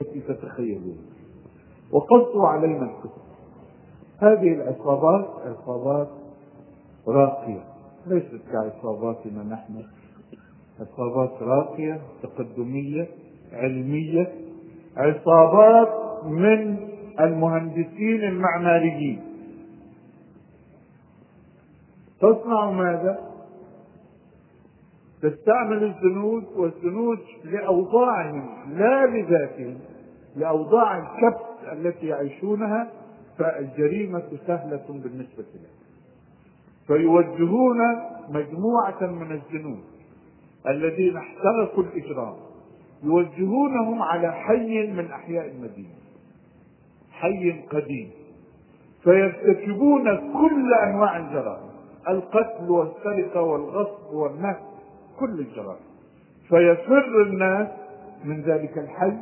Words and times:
التي 0.00 0.20
تتخيلون. 0.20 0.98
وقصوا 1.92 2.48
علينا 2.48 2.82
الكتب 2.82 3.22
هذه 4.18 4.52
العصابات 4.54 5.28
عصابات 5.44 6.08
راقية. 7.08 7.64
ليست 8.06 8.40
كعصاباتنا 8.52 9.42
نحن. 9.42 9.82
عصابات 10.80 11.42
راقية 11.42 12.00
تقدمية 12.22 13.08
علمية. 13.52 14.32
عصابات 14.96 16.24
من 16.24 16.76
المهندسين 17.20 18.24
المعماريين. 18.24 19.20
تصنع 22.20 22.70
ماذا؟ 22.70 23.35
تستعمل 25.22 25.84
الزنود 25.84 26.44
والزنود 26.56 27.18
لأوضاعهم 27.44 28.48
لا 28.70 29.06
لذاتهم. 29.06 29.78
لأوضاع 30.36 30.98
الكبت 30.98 31.72
التي 31.72 32.06
يعيشونها 32.06 32.90
فالجريمة 33.38 34.38
سهلة 34.46 34.84
بالنسبة 34.88 35.44
لهم. 35.54 35.76
فيوجهون 36.86 37.78
مجموعة 38.28 39.06
من 39.06 39.32
الجنود 39.32 39.84
الذين 40.66 41.16
احترقوا 41.16 41.82
الإجرام. 41.82 42.34
يوجهونهم 43.02 44.02
على 44.02 44.32
حي 44.32 44.86
من 44.86 45.10
أحياء 45.10 45.46
المدينة. 45.46 45.96
حي 47.10 47.60
قديم. 47.70 48.10
فيرتكبون 49.02 50.16
كل 50.16 50.74
أنواع 50.74 51.16
الجرائم. 51.16 51.70
القتل 52.08 52.70
والسرقة 52.70 53.40
والغصب 53.42 54.14
والنهب 54.14 54.75
كل 55.20 55.40
الجرائم. 55.40 55.86
فيفر 56.48 57.22
الناس 57.22 57.68
من 58.24 58.40
ذلك 58.40 58.78
الحي 58.78 59.12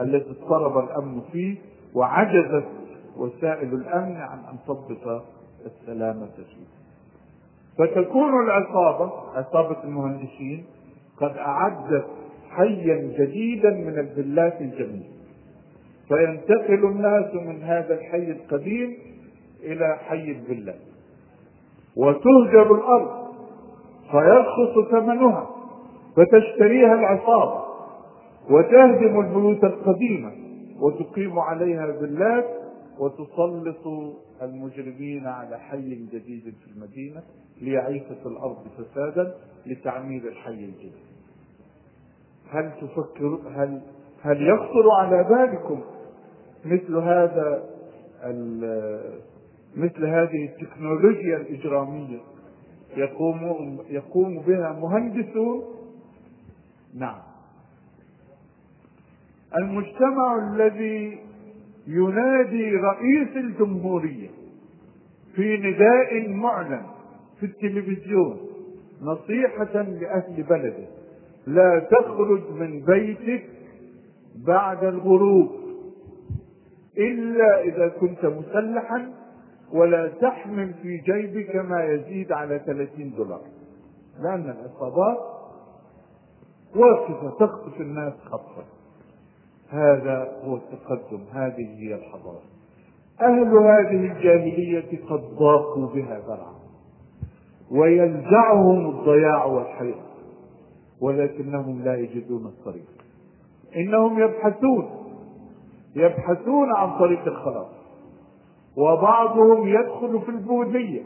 الذي 0.00 0.30
اضطرب 0.30 0.84
الأمن 0.84 1.20
فيه 1.32 1.56
وعجزت 1.94 2.68
وسائل 3.16 3.74
الأمن 3.74 4.16
عن 4.16 4.38
أن 4.38 4.56
تضبط 4.66 5.24
السلامة 5.66 6.28
فيه. 6.36 6.78
فتكون 7.78 8.44
العصابة 8.44 9.12
عصابة 9.34 9.84
المهندسين 9.84 10.64
قد 11.20 11.36
أعدت 11.36 12.06
حيا 12.50 12.96
جديدا 13.18 13.70
من 13.70 13.98
الفيلات 13.98 14.60
الجميلة. 14.60 15.08
فينتقل 16.08 16.84
الناس 16.84 17.34
من 17.34 17.62
هذا 17.62 17.94
الحي 17.94 18.30
القديم 18.30 18.96
إلى 19.62 19.96
حي 20.08 20.30
الفيلات 20.30 20.80
وتهجر 21.96 22.74
الأرض. 22.74 23.17
فيرخص 24.10 24.90
ثمنها 24.90 25.50
فتشتريها 26.16 26.94
العصابة 26.94 27.64
وتهدم 28.50 29.20
البيوت 29.20 29.64
القديمة 29.64 30.32
وتقيم 30.80 31.38
عليها 31.38 31.92
فيلات 31.92 32.46
وتسلط 32.98 33.86
المجرمين 34.42 35.26
على 35.26 35.58
حي 35.58 35.94
جديد 35.94 36.42
في 36.64 36.70
المدينة 36.76 37.22
ليعيش 37.60 38.02
في 38.22 38.26
الأرض 38.26 38.56
فسادا 38.78 39.34
لتعمير 39.66 40.28
الحي 40.28 40.50
الجديد. 40.50 40.92
هل 42.50 42.72
تفكر 42.80 43.38
هل 43.54 43.80
هل 44.22 44.48
يخطر 44.48 44.90
على 45.00 45.24
بالكم 45.24 45.80
مثل 46.64 46.96
هذا 46.96 47.64
مثل 49.76 50.04
هذه 50.06 50.44
التكنولوجيا 50.48 51.36
الإجرامية؟ 51.36 52.18
يقوم 52.96 53.78
يقوم 53.90 54.38
بها 54.38 54.72
مهندسون؟ 54.72 55.62
نعم. 56.94 57.18
المجتمع 59.56 60.52
الذي 60.52 61.18
ينادي 61.86 62.70
رئيس 62.76 63.36
الجمهورية 63.36 64.28
في 65.34 65.56
نداء 65.56 66.28
معلن 66.28 66.82
في 67.40 67.46
التلفزيون 67.46 68.38
نصيحة 69.02 69.82
لأهل 69.82 70.42
بلده 70.42 70.86
لا 71.46 71.78
تخرج 71.78 72.50
من 72.50 72.80
بيتك 72.80 73.44
بعد 74.46 74.84
الغروب 74.84 75.50
إلا 76.98 77.62
إذا 77.62 77.88
كنت 77.88 78.24
مسلحا 78.24 79.10
ولا 79.72 80.08
تحمل 80.08 80.74
في 80.82 80.96
جيبك 80.96 81.56
ما 81.56 81.84
يزيد 81.84 82.32
على 82.32 82.58
30 82.58 83.14
دولار. 83.16 83.40
لأن 84.20 84.50
العصابات 84.50 85.18
واقفة 86.76 87.30
تخطف 87.30 87.80
الناس 87.80 88.12
خطفا. 88.24 88.64
هذا 89.68 90.40
هو 90.44 90.56
التقدم. 90.56 91.20
هذه 91.32 91.78
هي 91.78 91.94
الحضارة. 91.94 92.42
أهل 93.20 93.56
هذه 93.56 94.12
الجاهلية 94.12 95.06
قد 95.10 95.20
ضاقوا 95.20 95.86
بها 95.86 96.18
ذرعا. 96.18 96.54
ويلزعهم 97.70 98.90
الضياع 98.90 99.44
والحياة. 99.44 100.08
ولكنهم 101.00 101.82
لا 101.84 101.96
يجدون 101.96 102.46
الطريق. 102.46 102.86
إنهم 103.76 104.18
يبحثون. 104.22 104.88
يبحثون 105.96 106.74
عن 106.76 106.98
طريق 106.98 107.26
الخلاص. 107.26 107.77
وبعضهم 108.76 109.68
يدخل 109.68 110.20
في 110.20 110.28
البوذية. 110.28 111.02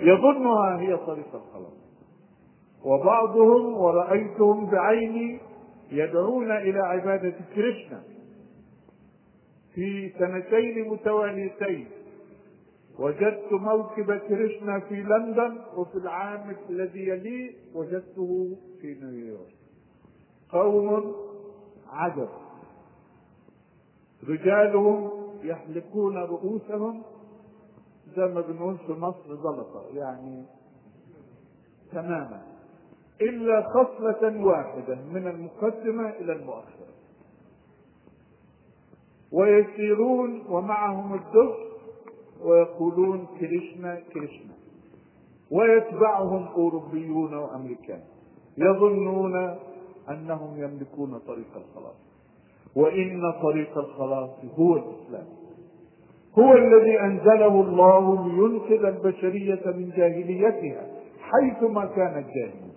يظنها 0.00 0.80
هي 0.80 0.96
طريق 0.96 1.34
الخلاص. 1.34 1.84
وبعضهم 2.84 3.76
ورأيتهم 3.76 4.70
بعيني 4.70 5.40
يدعون 5.92 6.50
إلى 6.50 6.78
عبادة 6.78 7.34
كريشنا. 7.54 8.02
في 9.74 10.12
سنتين 10.18 10.88
متواليتين 10.90 11.86
وجدت 12.98 13.52
موكب 13.52 14.12
كريشنا 14.12 14.80
في 14.80 14.94
لندن 14.94 15.58
وفي 15.76 15.94
العام 15.94 16.56
الذي 16.70 17.08
يليه 17.08 17.52
وجدته 17.74 18.56
في 18.80 18.94
نيويورك. 19.02 19.54
قوم 20.52 21.14
عجب. 21.92 22.28
رجالهم 24.28 25.23
يحلقون 25.44 26.16
رؤوسهم 26.16 27.02
زي 28.16 28.26
ما 28.26 28.40
بنقول 28.40 28.78
في 28.78 28.92
مصر 28.92 29.34
زلطة 29.34 29.84
يعني 29.94 30.44
تماما. 31.92 32.42
إلا 33.20 33.62
خصلة 33.62 34.44
واحدة 34.44 34.94
من 34.94 35.26
المقدمة 35.26 36.10
إلى 36.10 36.32
المؤخرة. 36.32 36.94
ويسيرون 39.32 40.46
ومعهم 40.48 41.14
الدف 41.14 41.56
ويقولون 42.42 43.26
كريشنا 43.40 44.00
كريشنا. 44.00 44.54
ويتبعهم 45.50 46.46
أوروبيون 46.46 47.34
وأمريكان. 47.34 48.00
يظنون 48.58 49.58
أنهم 50.08 50.62
يملكون 50.62 51.18
طريق 51.18 51.56
الخلاص. 51.56 52.13
وإن 52.76 53.32
طريق 53.42 53.78
الخلاص 53.78 54.30
هو 54.58 54.76
الإسلام. 54.76 55.26
هو 56.38 56.54
الذي 56.54 57.00
أنزله 57.00 57.60
الله 57.60 58.28
لينقذ 58.28 58.84
البشرية 58.84 59.62
من 59.66 59.90
جاهليتها 59.96 60.86
حيثما 61.20 61.84
كانت 61.84 62.26
جاهلية 62.26 62.74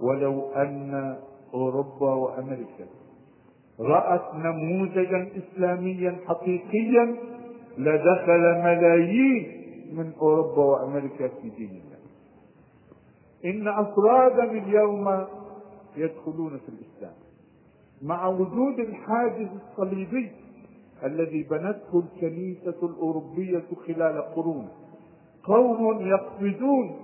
ولو 0.00 0.50
أن 0.50 1.16
أوروبا 1.54 2.14
وأمريكا 2.14 2.86
رأت 3.80 4.34
نموذجا 4.34 5.28
إسلاميا 5.36 6.16
حقيقيا 6.26 7.16
لدخل 7.78 8.42
ملايين 8.64 9.46
من 9.92 10.12
أوروبا 10.22 10.64
وأمريكا 10.64 11.28
في 11.28 11.48
دين 11.50 11.70
الله. 11.70 12.00
إن 13.44 13.68
أفرادا 13.68 14.44
اليوم 14.44 15.24
يدخلون 15.96 16.50
في 16.50 16.68
الإسلام. 16.68 17.14
مع 18.02 18.26
وجود 18.26 18.78
الحاجز 18.78 19.48
الصليبي 19.70 20.30
الذي 21.04 21.42
بنته 21.42 22.02
الكنيسة 22.04 22.76
الأوروبية 22.82 23.62
خلال 23.86 24.22
قرون. 24.34 24.68
قوم 25.44 26.06
يقفزون 26.06 26.96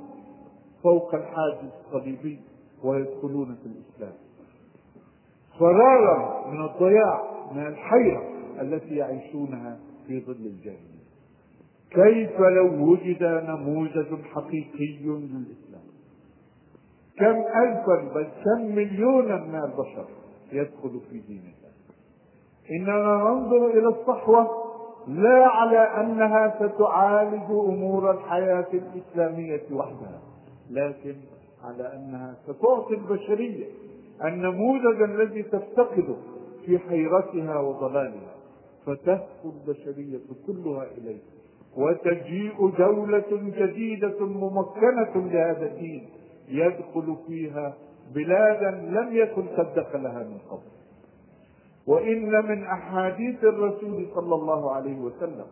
فوق 0.82 1.14
الحاجز 1.14 1.70
الصليبي 1.86 2.40
ويدخلون 2.84 3.56
في 3.62 3.66
الإسلام. 3.66 4.12
فرارا 5.58 6.50
من 6.50 6.64
الضياع 6.64 7.22
من 7.52 7.66
الحيرة 7.66 8.22
التي 8.60 8.96
يعيشونها 8.96 9.78
في 10.06 10.20
ظل 10.20 10.46
الجاهلية. 10.46 11.06
كيف 11.90 12.40
لو 12.40 12.90
وجد 12.90 13.22
نموذج 13.22 14.22
حقيقي 14.34 14.98
للإسلام؟ 15.04 15.86
كم 17.18 17.36
ألفا 17.36 18.14
بل 18.14 18.28
كم 18.44 18.74
مليونا 18.74 19.36
من 19.36 19.54
البشر 19.54 20.06
يدخل 20.52 21.00
في 21.10 21.18
دين 21.18 21.42
الله. 21.42 21.66
ننظر 22.70 23.66
إلى 23.70 23.88
الصحوة 23.88 24.48
لا 25.08 25.46
على 25.46 25.78
أنها 25.78 26.54
ستعالج 26.58 27.50
أمور 27.50 28.10
الحياة 28.10 28.66
الإسلامية 28.74 29.62
وحدها 29.72 30.20
لكن 30.70 31.14
على 31.64 31.92
أنها 31.94 32.34
ستعطي 32.46 32.94
البشرية 32.94 33.66
النموذج 34.24 35.02
الذي 35.02 35.42
تفتقده 35.42 36.16
في 36.66 36.78
حيرتها 36.78 37.58
وضلالها 37.60 38.34
فتهفو 38.86 39.50
البشرية 39.50 40.18
كلها 40.46 40.86
إليه 40.98 41.18
وتجيء 41.76 42.70
دولة 42.78 43.24
جديدة 43.32 44.26
ممكنة 44.26 45.28
لهذا 45.32 45.66
الدين 45.66 46.08
يدخل 46.48 47.16
فيها 47.26 47.74
بلادا 48.14 48.70
لم 48.70 49.08
يكن 49.16 49.46
قد 49.46 49.74
دخلها 49.74 50.18
من 50.22 50.38
قبل. 50.50 50.70
وإن 51.86 52.46
من 52.48 52.64
أحاديث 52.64 53.44
الرسول 53.44 54.06
صلى 54.14 54.34
الله 54.34 54.72
عليه 54.72 54.98
وسلم 54.98 55.44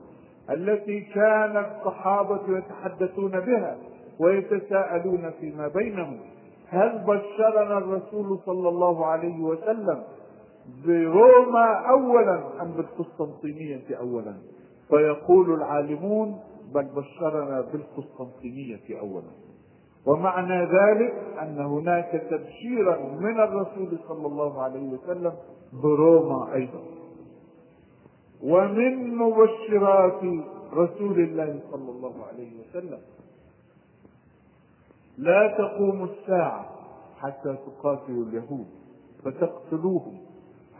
التي 0.51 1.01
كان 1.01 1.57
الصحابة 1.57 2.59
يتحدثون 2.59 3.31
بها 3.41 3.77
ويتساءلون 4.19 5.31
فيما 5.41 5.69
بينهم 5.69 6.21
هل 6.69 6.99
بشرنا 6.99 7.79
الرسول 7.79 8.39
صلى 8.47 8.69
الله 8.69 9.07
عليه 9.07 9.41
وسلم 9.41 10.03
بروما 10.87 11.73
اولا 11.91 12.63
أم 12.63 12.73
بالقسطنطينية 12.73 13.99
اولا؟ 14.01 14.35
فيقول 14.89 15.55
العالمون 15.55 16.39
بل 16.75 16.85
بشرنا 16.85 17.61
بالقسطنطينية 17.73 19.01
اولا. 19.01 19.31
ومعنى 20.07 20.65
ذلك 20.65 21.15
أن 21.43 21.59
هناك 21.59 22.27
تبشيرا 22.31 22.97
من 22.99 23.41
الرسول 23.41 23.99
صلى 24.09 24.27
الله 24.27 24.63
عليه 24.63 24.89
وسلم 24.89 25.33
بروما 25.73 26.55
أيضا. 26.55 26.83
ومن 28.43 29.17
مبشرات 29.17 30.21
رسول 30.73 31.21
الله 31.21 31.61
صلى 31.71 31.91
الله 31.91 32.15
عليه 32.25 32.51
وسلم 32.61 32.99
لا 35.19 35.55
تقوم 35.59 36.05
الساعة 36.05 36.71
حتى 37.19 37.57
تقاتلوا 37.67 38.25
اليهود 38.25 38.67
فتقتلوهم 39.25 40.19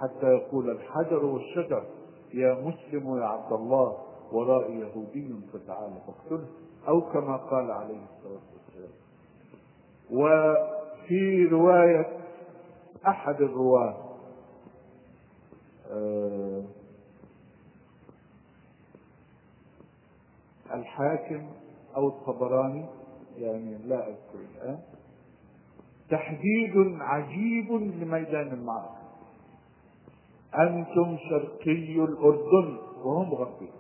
حتى 0.01 0.27
يقول 0.27 0.71
الحجر 0.71 1.25
والشجر 1.25 1.85
يا 2.35 2.55
مسلم 2.55 3.19
يا 3.19 3.25
عبد 3.25 3.53
الله 3.53 3.97
ورائي 4.33 4.81
يهودي 4.81 5.35
فتعال 5.53 5.91
فاقتله. 6.07 6.47
أو 6.89 7.01
كما 7.01 7.37
قال 7.37 7.71
عليه 7.71 8.01
الصلاة 8.05 8.43
والسلام. 8.55 9.04
وفي 10.15 11.45
رواية 11.45 12.07
أحد 13.09 13.43
الرواة 13.43 13.95
آه، 15.91 16.63
الحاكم 20.75 21.47
أو 21.97 22.09
الطبراني 22.09 22.87
يعني 23.39 23.79
لا 23.85 24.09
أذكر 24.09 24.39
الآن 24.55 24.79
تحديد 26.11 27.01
عجيب 27.01 27.73
لميدان 27.73 28.49
المعركة. 28.49 29.05
أنتم 30.55 31.17
شرقي 31.31 32.05
الأردن 32.05 32.79
وهم 33.05 33.35
غربي. 33.35 33.71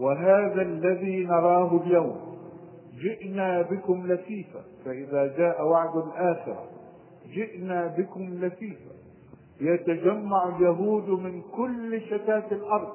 وهذا 0.00 0.62
الذي 0.62 1.24
نراه 1.24 1.80
اليوم 1.82 2.25
جئنا 3.02 3.62
بكم 3.62 4.06
لفيفا 4.06 4.60
فإذا 4.84 5.26
جاء 5.38 5.66
وعد 5.66 5.96
الآخرة 5.96 6.64
جئنا 7.34 7.86
بكم 7.98 8.22
لفيفا 8.22 8.94
يتجمع 9.60 10.56
اليهود 10.56 11.08
من 11.08 11.42
كل 11.42 12.00
شتات 12.00 12.52
الأرض 12.52 12.92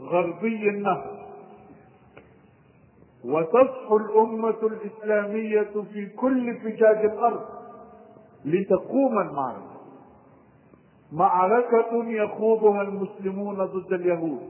غربي 0.00 0.68
النهر. 0.68 1.24
وتصحو 3.24 3.96
الأمة 3.96 4.56
الإسلامية 4.62 5.70
في 5.92 6.06
كل 6.06 6.54
فجاج 6.60 7.04
الأرض 7.04 7.44
لتقوم 8.44 9.18
المعركة. 9.18 9.74
معركة 11.12 12.04
يخوضها 12.04 12.82
المسلمون 12.82 13.56
ضد 13.64 13.92
اليهود 13.92 14.40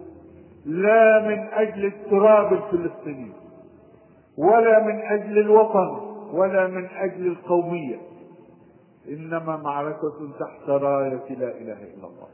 لا 0.64 1.28
من 1.28 1.38
أجل 1.52 1.84
التراب 1.86 2.52
الفلسطيني 2.52 3.32
ولا 4.38 4.84
من 4.84 5.00
أجل 5.00 5.38
الوطن 5.38 6.00
ولا 6.32 6.66
من 6.66 6.86
أجل 6.86 7.26
القومية. 7.26 7.96
إنما 9.08 9.56
معركة 9.56 10.28
تحت 10.40 10.68
راية 10.68 11.28
لا 11.30 11.48
إله 11.48 11.78
إلا 11.82 12.06
الله. 12.06 12.28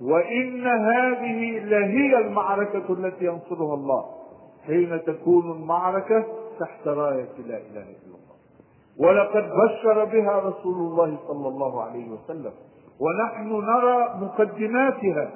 وإن 0.00 0.66
هذه 0.66 1.58
لهي 1.58 2.18
المعركة 2.18 2.92
التي 2.92 3.24
ينصرها 3.24 3.74
الله. 3.74 4.04
حين 4.66 5.00
تكون 5.04 5.50
المعركة 5.52 6.24
تحت 6.60 6.88
راية 6.88 7.32
لا 7.46 7.56
إله 7.56 7.82
إلا 7.82 8.14
الله. 8.14 8.32
ولقد 8.98 9.42
بشر 9.42 10.04
بها 10.04 10.38
رسول 10.38 10.74
الله 10.74 11.18
صلى 11.28 11.48
الله 11.48 11.82
عليه 11.82 12.10
وسلم. 12.10 12.52
ونحن 13.00 13.48
نرى 13.48 14.14
مقدماتها 14.20 15.30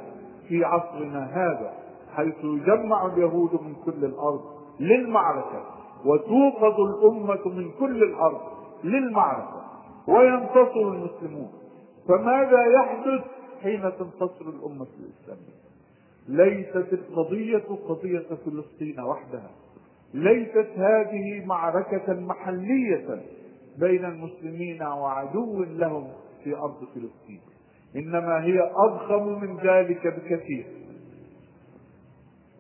في 0.49 0.65
عصرنا 0.65 1.25
هذا 1.33 1.73
حيث 2.17 2.45
يجمع 2.45 3.07
اليهود 3.07 3.53
من 3.53 3.75
كل 3.85 4.05
الأرض. 4.05 4.56
للمعركة. 4.81 5.65
وتوقظ 6.05 6.81
الأمة 6.81 7.49
من 7.49 7.71
كل 7.81 8.03
الأرض 8.03 8.41
للمعركة. 8.85 9.63
وينتصر 10.09 10.89
المسلمون. 10.93 11.53
فماذا 12.09 12.65
يحدث 12.67 13.25
حين 13.63 13.83
تنتصر 13.83 14.45
الأمة 14.49 14.87
الإسلامية؟ 15.01 15.57
ليست 16.29 16.93
القضية 16.93 17.65
قضية 17.89 18.27
فلسطين 18.45 19.01
وحدها. 19.01 19.51
ليست 20.15 20.69
هذه 20.77 21.47
معركة 21.47 22.15
محلية 22.15 23.23
بين 23.79 24.05
المسلمين 24.05 24.83
وعدو 24.83 25.63
لهم 25.63 26.09
في 26.45 26.57
أرض 26.57 26.85
فلسطين. 26.95 27.41
إنما 27.97 28.45
هي 28.45 28.71
أضخم 28.77 29.41
من 29.41 29.57
ذلك 29.57 30.07
بكثير. 30.07 30.67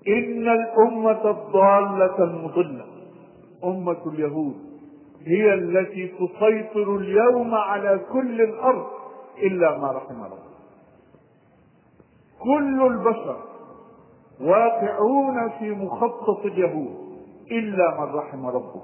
إن 0.08 0.48
الأمة 0.48 1.30
الضالة 1.30 2.24
المضلة 2.24 2.84
أمة 3.64 4.06
اليهود 4.06 4.54
هي 5.26 5.54
التي 5.54 6.06
تسيطر 6.08 6.96
اليوم 6.96 7.54
على 7.54 8.00
كل 8.12 8.40
الأرض 8.42 8.86
إلا 9.42 9.78
ما 9.78 9.92
رحم 9.92 10.14
الله. 10.14 10.38
كل 12.42 12.86
البشر 12.86 13.36
واقعون 14.40 15.48
في 15.58 15.70
مخطط 15.70 16.44
اليهود 16.44 16.96
إلا 17.52 18.00
من 18.00 18.14
رحم 18.14 18.46
ربك 18.46 18.82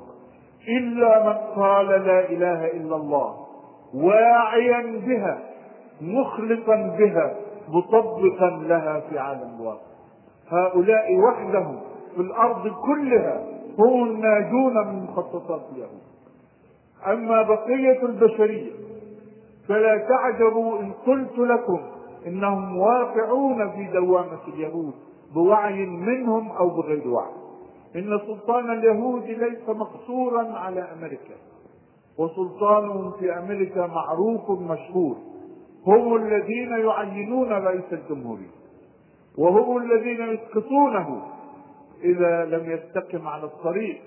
إلا 0.68 1.26
من 1.26 1.62
قال 1.62 1.86
لا 1.86 2.30
إله 2.30 2.66
إلا 2.66 2.96
الله 2.96 3.46
واعيا 3.94 5.00
بها 5.06 5.38
مخلصا 6.00 6.96
بها 6.98 7.36
مطبقا 7.68 8.50
لها 8.50 9.00
في 9.00 9.18
عالم 9.18 9.56
الواقع 9.60 9.91
هؤلاء 10.48 11.16
وحدهم 11.16 11.80
في 12.14 12.20
الأرض 12.20 12.68
كلها 12.68 13.44
هم 13.78 14.04
الناجون 14.04 14.86
من 14.86 15.02
مخططات 15.02 15.62
اليهود. 15.72 16.02
أما 17.06 17.42
بقية 17.42 18.02
البشرية 18.02 18.70
فلا 19.68 20.06
تعجبوا 20.08 20.80
إن 20.80 20.92
قلت 21.06 21.38
لكم 21.38 21.80
إنهم 22.26 22.78
واقعون 22.78 23.70
في 23.70 23.84
دوامة 23.92 24.40
اليهود 24.48 24.94
بوعي 25.34 25.86
منهم 25.86 26.50
أو 26.50 26.68
بغير 26.68 27.08
وعي. 27.08 27.32
إن 27.96 28.18
سلطان 28.26 28.70
اليهود 28.70 29.24
ليس 29.24 29.68
مقصورا 29.68 30.52
على 30.58 30.80
أمريكا 30.80 31.34
وسلطانهم 32.18 33.12
في 33.12 33.38
أمريكا 33.38 33.86
معروف 33.86 34.50
مشهور. 34.50 35.16
هم 35.86 36.16
الذين 36.16 36.70
يعينون 36.70 37.52
رئيس 37.52 37.92
الجمهورية. 37.92 38.61
وهم 39.38 39.76
الذين 39.76 40.20
يسقطونه 40.20 41.22
إذا 42.04 42.44
لم 42.44 42.70
يستقم 42.70 43.28
على 43.28 43.44
الطريق 43.44 44.00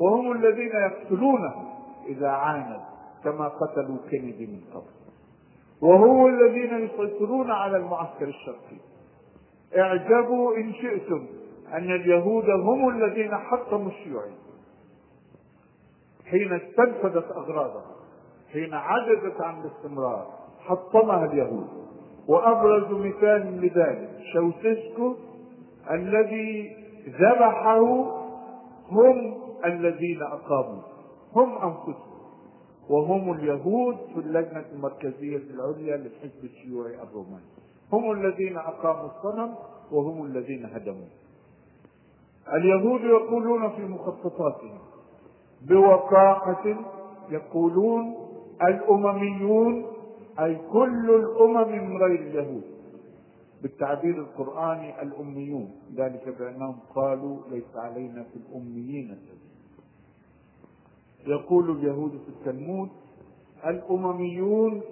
وهم 0.00 0.32
الذين 0.32 0.72
يقتلونه 0.72 1.54
إذا 2.06 2.28
عاند 2.28 2.80
كما 3.24 3.48
قتلوا 3.48 3.96
كينيدي 4.10 4.46
من 4.46 4.60
قبل. 4.74 4.98
وهم 5.80 6.26
الذين 6.26 6.84
يسيطرون 6.84 7.50
على 7.50 7.76
المعسكر 7.76 8.28
الشرقي. 8.28 8.76
اعجبوا 9.76 10.56
إن 10.56 10.72
شئتم 10.72 11.26
أن 11.72 11.92
اليهود 11.92 12.50
هم 12.50 12.88
الذين 12.88 13.36
حطموا 13.36 13.90
الشيوعية 13.90 14.38
حين 16.30 16.52
استنفذت 16.52 17.30
أغراضها 17.30 17.96
حين 18.52 18.74
عجزت 18.74 19.40
عن 19.40 19.60
الاستمرار 19.60 20.26
حطمها 20.60 21.24
اليهود. 21.24 21.77
وأبرز 22.28 22.92
مثال 22.92 23.60
لذلك 23.60 24.10
شوسيسكو 24.32 25.14
الذي 25.90 26.76
ذبحه 27.08 27.80
هم 28.90 29.34
الذين 29.64 30.22
أقاموا 30.22 30.82
هم 31.36 31.52
أنفسهم 31.52 32.08
وهم 32.90 33.32
اليهود 33.32 33.96
في 34.14 34.20
اللجنة 34.20 34.64
المركزية 34.72 35.36
العليا 35.36 35.96
للحزب 35.96 36.44
الشيوعي 36.44 36.94
الروماني. 37.02 37.44
هم 37.92 38.12
الذين 38.12 38.56
أقاموا 38.56 39.10
الصنم 39.10 39.54
وهم 39.92 40.24
الذين 40.26 40.64
هدموه. 40.66 41.08
اليهود 42.54 43.00
يقولون 43.00 43.70
في 43.70 43.82
مخططاتهم 43.82 44.78
بوقاحة 45.68 46.64
يقولون 47.30 48.14
الأمميون 48.62 49.86
أي 50.40 50.58
كل 50.72 51.10
الأمم 51.10 51.90
من 51.90 51.96
غير 51.96 52.20
اليهود. 52.20 52.62
بالتعبير 53.62 54.14
القرآني 54.18 55.02
الأميون. 55.02 55.70
ذلك 55.96 56.28
بأنهم 56.38 56.76
قالوا 56.94 57.38
ليس 57.50 57.76
علينا 57.76 58.22
في 58.22 58.36
الأميين 58.36 59.18
يقول 61.26 61.70
اليهود 61.70 62.10
في 62.10 62.28
التلمود 62.28 62.88
الأمميون 63.66 64.82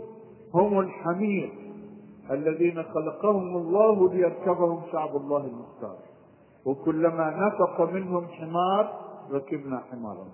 هم 0.54 0.80
الحمير 0.80 1.52
الذين 2.30 2.82
خلقهم 2.82 3.56
الله 3.56 4.14
ليركبهم 4.14 4.82
شعب 4.92 5.16
الله 5.16 5.46
المختار. 5.46 5.96
وكلما 6.66 7.30
نفق 7.46 7.90
منهم 7.92 8.26
حمار 8.26 9.00
ركبنا 9.30 9.78
حمارا 9.90 10.26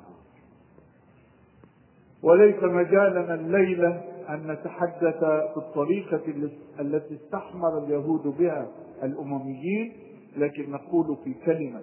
وليس 2.22 2.62
مجالنا 2.62 3.34
الليلة 3.34 4.11
أن 4.28 4.46
نتحدث 4.50 5.18
في 5.24 5.56
الطريقة 5.56 6.20
التي 6.80 7.14
استحمر 7.14 7.78
اليهود 7.78 8.22
بها 8.38 8.66
الأمميين 9.02 9.92
لكن 10.36 10.70
نقول 10.70 11.16
في 11.24 11.34
كلمة 11.34 11.80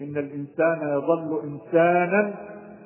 إن 0.00 0.16
الإنسان 0.16 0.88
يظل 0.98 1.40
إنسانا 1.44 2.34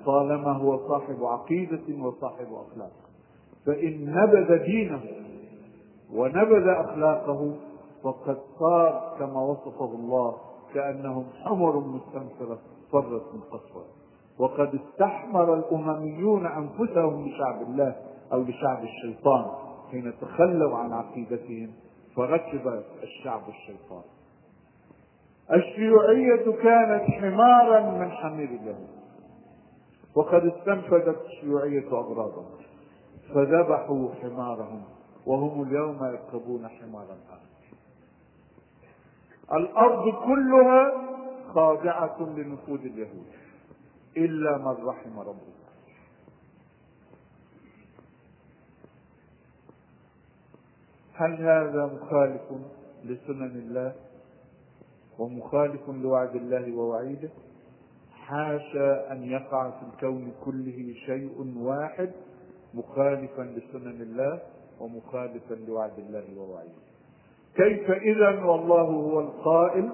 طالما 0.06 0.52
هو 0.52 0.88
صاحب 0.88 1.24
عقيدة 1.24 2.04
وصاحب 2.04 2.46
أخلاق. 2.52 2.92
فإن 3.66 4.14
نبذ 4.14 4.64
دينه 4.64 5.00
ونبذ 6.14 6.68
أخلاقه 6.68 7.54
فقد 8.02 8.38
صار 8.58 9.16
كما 9.18 9.40
وصفه 9.42 9.84
الله 9.94 10.34
كأنهم 10.74 11.24
حمر 11.44 11.80
مستنفرة 11.80 12.58
فرت 12.92 13.34
من 13.34 13.40
قسوه 13.40 13.84
وقد 14.38 14.74
استحمر 14.74 15.54
الأمميون 15.54 16.46
أنفسهم 16.46 17.28
لشعب 17.28 17.62
الله 17.62 17.96
أو 18.32 18.42
لشعب 18.42 18.84
الشيطان 18.84 19.44
حين 19.90 20.12
تخلوا 20.20 20.78
عن 20.78 20.92
عقيدتهم 20.92 21.70
فركب 22.16 22.82
الشعب 23.02 23.42
الشيطان. 23.48 24.02
الشيوعية 25.52 26.52
كانت 26.62 27.02
حمارا 27.02 27.80
من 27.90 28.10
حمير 28.10 28.48
اليهود 28.48 28.88
وقد 30.14 30.46
استنفذت 30.46 31.26
الشيوعية 31.26 31.88
أغراضهم. 31.92 32.46
فذبحوا 33.34 34.08
حمارهم 34.22 34.82
وهم 35.26 35.62
اليوم 35.62 36.04
يركبون 36.04 36.68
حمارا 36.68 37.16
آخر 37.30 37.42
الأرض 39.56 40.14
كلها 40.24 40.92
خاضعة 41.54 42.16
لنفوذ 42.20 42.80
اليهود. 42.80 43.26
إلا 44.16 44.58
من 44.58 44.86
رحم 44.86 45.18
ربك 45.18 45.51
هل 51.22 51.42
هذا 51.42 51.86
مخالف 51.86 52.42
لسنن 53.04 53.56
الله 53.56 53.92
ومخالف 55.18 55.88
لوعد 55.88 56.36
الله 56.36 56.76
ووعيده؟ 56.76 57.30
حاشا 58.12 59.12
أن 59.12 59.22
يقع 59.22 59.70
في 59.70 59.86
الكون 59.92 60.32
كله 60.44 60.94
شيء 61.06 61.54
واحد 61.56 62.10
مخالفا 62.74 63.42
لسنن 63.42 64.02
الله 64.02 64.40
ومخالفا 64.80 65.54
لوعد 65.54 65.98
الله 65.98 66.24
ووعيده. 66.38 66.82
كيف 67.56 67.90
اذا 67.90 68.44
والله 68.44 68.82
هو 68.82 69.20
القائل؟ 69.20 69.90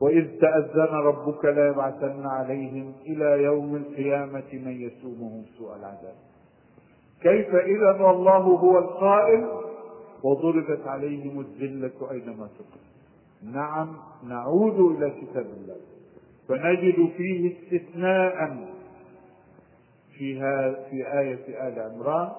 وإذ 0.00 0.38
تأذن 0.40 0.94
ربك 0.94 1.44
ليبعثن 1.44 2.26
عليهم 2.26 2.94
إلى 3.06 3.42
يوم 3.42 3.76
القيامة 3.76 4.52
من 4.52 4.80
يسومهم 4.80 5.44
سوء 5.58 5.76
العذاب. 5.76 6.14
كيف 7.20 7.54
اذا 7.54 8.04
والله 8.04 8.38
هو 8.38 8.78
القائل؟ 8.78 9.71
وضربت 10.24 10.86
عليهم 10.86 11.40
الذلة 11.40 12.10
أينما 12.10 12.46
تقف 12.58 12.82
نعم 13.42 13.96
نعود 14.28 14.96
إلى 14.96 15.10
كتاب 15.10 15.46
الله. 15.46 15.76
فنجد 16.48 17.08
فيه 17.16 17.52
استثناء 17.52 18.66
في 20.18 20.40
في 20.90 21.18
آية 21.20 21.68
آل 21.68 21.80
عمران. 21.80 22.30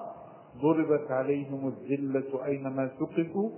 ضربت 0.62 1.10
عليهم 1.10 1.68
الذلة 1.68 2.44
أينما 2.44 2.86
ثقفوا 2.86 3.50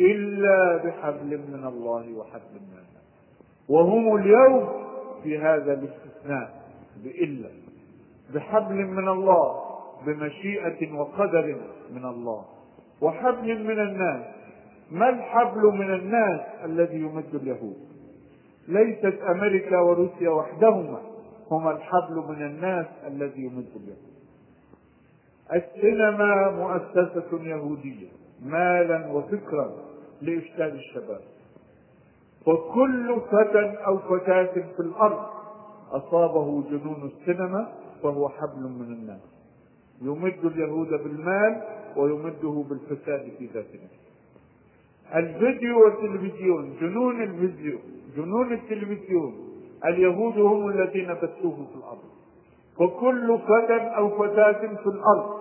إلا 0.00 0.76
بحبل 0.76 1.38
من 1.38 1.66
الله 1.66 2.18
وحبل 2.18 2.54
من 2.54 2.78
الناس 2.78 3.04
وهم 3.68 4.16
اليوم 4.16 4.68
في 5.22 5.38
هذا 5.38 5.72
الاستثناء 5.72 6.62
بإلا 7.04 7.48
بحبل 8.34 8.74
من 8.74 9.08
الله 9.08 9.60
بمشيئة 10.06 10.92
وقدر 10.92 11.56
من 11.92 12.04
الله. 12.04 12.44
وحبل 13.02 13.64
من 13.64 13.80
الناس. 13.80 14.24
ما 14.90 15.08
الحبل 15.08 15.62
من 15.62 15.94
الناس 15.94 16.40
الذي 16.64 16.96
يمد 16.96 17.34
اليهود؟ 17.34 17.76
ليست 18.68 19.18
أمريكا 19.30 19.78
وروسيا 19.78 20.30
وحدهما 20.30 21.00
هما 21.50 21.70
الحبل 21.70 22.14
من 22.28 22.42
الناس 22.42 22.86
الذي 23.06 23.42
يمد 23.42 23.68
اليهود. 23.76 24.08
السينما 25.54 26.50
مؤسسة 26.50 27.42
يهودية 27.42 28.08
مالا 28.42 29.06
وفكرا 29.12 29.70
لإفساد 30.22 30.74
الشباب. 30.74 31.20
وكل 32.46 33.20
فتى 33.30 33.76
أو 33.86 33.98
فتاة 33.98 34.52
في 34.52 34.80
الأرض 34.80 35.26
أصابه 35.90 36.62
جنون 36.70 37.10
السينما 37.12 37.68
فهو 38.02 38.28
حبل 38.28 38.62
من 38.62 38.92
الناس. 38.92 39.20
يمد 40.02 40.44
اليهود 40.44 40.88
بالمال 40.88 41.62
ويمده 41.96 42.64
بالفساد 42.70 43.32
في 43.38 43.48
ذات 43.54 43.66
نفسه 43.74 44.08
الفيديو 45.14 45.84
والتلفزيون 45.84 46.76
جنون 46.80 47.22
الفيديو 47.22 47.78
جنون 48.16 48.52
التلفزيون. 48.52 49.34
اليهود 49.84 50.38
هم 50.38 50.68
الذين 50.68 51.14
بثوه 51.14 51.66
في 51.70 51.76
الأرض. 51.76 52.08
وكل 52.80 53.38
فتى 53.38 53.76
أو 53.96 54.10
فتاة 54.10 54.74
في 54.74 54.86
الأرض 54.86 55.38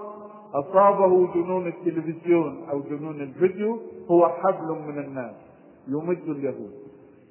أصابه 0.54 1.34
جنون 1.34 1.68
التلفزيون 1.68 2.64
أو 2.72 2.82
جنون 2.82 3.22
الفيديو 3.22 3.80
هو 4.12 4.30
حبل 4.30 4.68
من 4.88 5.00
الناس. 5.00 5.36
يمد 5.88 6.30
اليهود. 6.30 6.74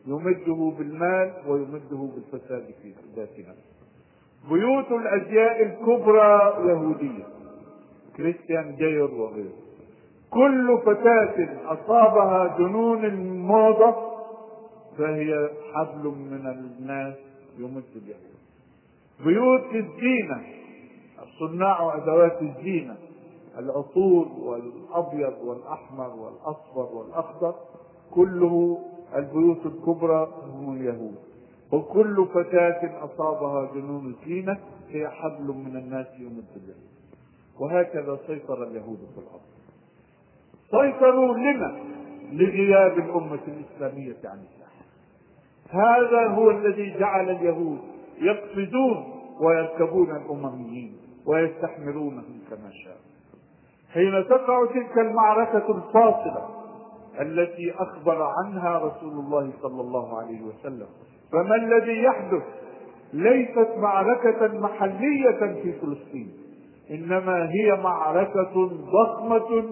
يمده 0.06 0.72
بالمال 0.78 1.32
ويمده 1.48 2.08
بالفساد 2.14 2.64
في 2.82 2.92
ذات 3.16 3.38
نفسه 3.38 3.76
بيوت 4.50 4.92
الأزياء 4.92 5.62
الكبرى 5.62 6.54
يهودية. 6.68 7.35
كريستيان 8.16 8.76
ديور 8.76 9.10
وغيره. 9.14 9.52
كل 10.30 10.78
فتاة 10.86 11.48
أصابها 11.72 12.58
جنون 12.58 13.04
الموضة 13.04 13.94
فهي 14.98 15.50
حبل 15.74 16.08
من 16.08 16.46
الناس 16.46 17.14
يمد 17.58 17.82
اليهود 17.96 18.36
بيوت 19.24 19.74
الزينة 19.74 20.42
صناع 21.38 21.96
أدوات 21.96 22.42
الزينة 22.42 22.96
العطور 23.58 24.28
والأبيض 24.38 25.34
والأحمر 25.44 26.08
والأصفر 26.16 26.94
والأخضر 26.96 27.54
كله 28.14 28.78
البيوت 29.16 29.66
الكبرى 29.66 30.28
هم 30.46 30.76
اليهود. 30.76 31.14
وكل 31.72 32.26
فتاة 32.34 33.04
أصابها 33.04 33.70
جنون 33.74 34.06
الزينة 34.14 34.58
هي 34.88 35.08
حبل 35.08 35.44
من 35.46 35.76
الناس 35.76 36.06
يمد 36.18 36.44
اليهود 36.56 36.95
وهكذا 37.60 38.18
سيطر 38.26 38.62
اليهود 38.62 38.98
في 39.14 39.20
الأرض. 39.20 39.46
سيطروا 40.70 41.34
لما؟ 41.34 41.78
لغياب 42.32 42.98
الأمة 42.98 43.40
الإسلامية 43.48 44.16
عن 44.24 44.38
الساحة 44.38 44.84
هذا 45.70 46.26
هو 46.26 46.50
الذي 46.50 46.98
جعل 46.98 47.30
اليهود 47.30 47.78
يقفزون 48.20 49.04
ويركبون 49.40 50.16
الأمميين 50.16 50.96
ويستحمرونهم 51.26 52.40
كما 52.50 52.70
شاء. 52.84 52.96
حين 53.92 54.24
تقع 54.28 54.66
تلك 54.66 54.98
المعركة 54.98 55.76
الفاصلة 55.76 56.48
التي 57.20 57.74
أخبر 57.78 58.22
عنها 58.22 58.78
رسول 58.78 59.12
الله 59.12 59.52
صلى 59.62 59.80
الله 59.80 60.18
عليه 60.18 60.40
وسلم 60.42 60.86
فما 61.32 61.54
الذي 61.54 62.02
يحدث؟ 62.02 62.42
ليست 63.12 63.68
معركة 63.76 64.58
محلية 64.58 65.62
في 65.62 65.72
فلسطين. 65.72 66.32
إنما 66.90 67.50
هي 67.50 67.72
معركة 67.82 68.70
ضخمة 68.92 69.64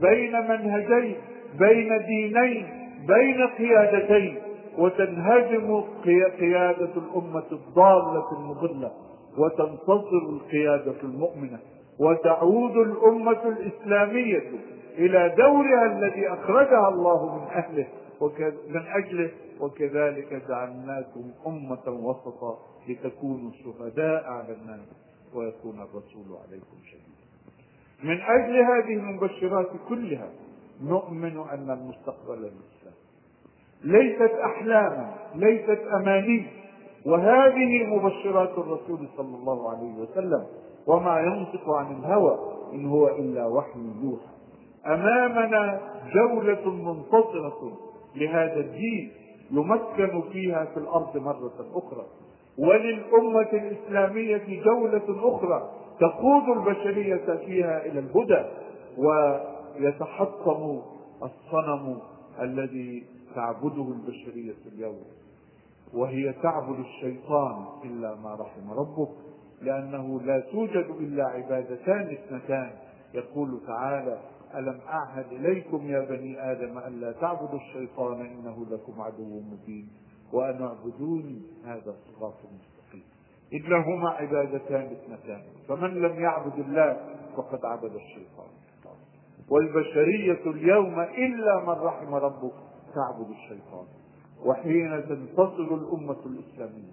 بين 0.00 0.32
منهجين 0.32 1.16
بين 1.58 1.98
دينين 2.06 2.66
بين 3.08 3.46
قيادتين 3.58 4.36
وتنهزم 4.78 5.80
قيادة 6.40 6.90
الأمة 6.96 7.44
الضالة 7.52 8.32
المضلة 8.38 8.90
وتنتصر 9.38 10.22
القيادة 10.28 10.94
المؤمنة 11.04 11.58
وتعود 12.00 12.76
الأمة 12.76 13.42
الإسلامية 13.48 14.42
إلى 14.98 15.34
دورها 15.36 15.86
الذي 15.86 16.28
أخرجها 16.28 16.88
الله 16.88 17.38
من 17.38 17.46
أهله 17.46 17.86
من 18.68 18.82
أجله 18.86 19.30
وكذلك 19.60 20.42
جعلناكم 20.48 21.24
أمة 21.46 21.88
وسطا 21.88 22.58
لتكونوا 22.88 23.50
شهداء 23.64 24.24
على 24.24 24.52
الناس. 24.62 25.09
ويكون 25.34 25.80
الرسول 25.80 26.36
عليكم 26.46 26.76
شهيدا. 26.90 27.20
من 28.02 28.20
أجل 28.20 28.56
هذه 28.56 28.94
المبشرات 28.94 29.68
كلها 29.88 30.28
نؤمن 30.82 31.36
أن 31.36 31.70
المستقبل 31.70 32.36
للإسلام 32.38 32.94
ليست 33.84 34.32
أحلاما 34.34 35.14
ليست 35.34 35.80
أماني 36.00 36.46
وهذه 37.06 37.84
مبشرات 37.86 38.58
الرسول 38.58 39.08
صلى 39.16 39.36
الله 39.36 39.70
عليه 39.70 39.94
وسلم 39.94 40.46
وما 40.86 41.20
ينطق 41.20 41.70
عن 41.70 41.96
الهوى 41.96 42.38
إن 42.72 42.86
هو 42.86 43.08
إلا 43.08 43.46
وحي 43.46 43.80
يوحى. 44.02 44.30
أمامنا 44.86 45.80
جولة 46.14 46.70
منتصرة 46.70 47.78
لهذا 48.16 48.60
الدين 48.60 49.12
يمكن 49.50 50.22
فيها 50.32 50.64
في 50.64 50.76
الأرض 50.76 51.16
مرة 51.16 51.66
أخرى. 51.74 52.06
وللأمة 52.60 53.50
الإسلامية 53.52 54.62
جولة 54.64 55.36
أخرى 55.36 55.70
تقود 56.00 56.56
البشرية 56.56 57.36
فيها 57.46 57.86
إلى 57.86 57.98
الهدى 57.98 58.44
ويتحطم 59.78 60.80
الصنم 61.22 61.98
الذي 62.40 63.04
تعبده 63.34 63.88
البشرية 63.92 64.54
اليوم 64.72 65.02
وهي 65.94 66.32
تعبد 66.32 66.78
الشيطان 66.78 67.64
إلا 67.84 68.14
ما 68.14 68.34
رحم 68.34 68.70
ربك 68.72 69.08
لأنه 69.62 70.20
لا 70.20 70.40
توجد 70.40 70.86
إلا 71.00 71.24
عبادتان 71.24 72.00
اثنتان. 72.12 72.70
يقول 73.14 73.60
تعالى 73.66 74.18
ألم 74.54 74.80
أعهد 74.88 75.26
إليكم 75.32 75.86
يا 75.86 76.00
بني 76.00 76.52
آدم 76.52 76.78
ألا 76.78 77.12
تعبدوا 77.12 77.58
الشيطان 77.58 78.20
إنه 78.20 78.66
لكم 78.70 79.00
عدو 79.02 79.40
مبين؟ 79.40 79.88
وأن 80.32 80.62
اعبدوني. 80.62 81.42
هذا 81.64 81.94
صراط 82.20 82.34
مستقيم. 82.34 83.04
إنهما 83.54 84.10
عبادتان 84.10 84.82
اثنتان. 84.84 85.42
فمن 85.68 85.94
لم 86.02 86.20
يعبد 86.20 86.58
الله 86.58 86.96
فقد 87.36 87.64
عبد 87.64 87.94
الشيطان. 87.94 88.48
والبشرية 89.50 90.40
اليوم 90.46 91.00
إلا 91.00 91.60
من 91.60 91.68
رحم 91.68 92.14
ربك 92.14 92.52
تعبد 92.94 93.30
الشيطان. 93.30 93.86
وحين 94.46 95.08
تنتصر 95.08 95.74
الأمة 95.74 96.16
الإسلامية. 96.26 96.92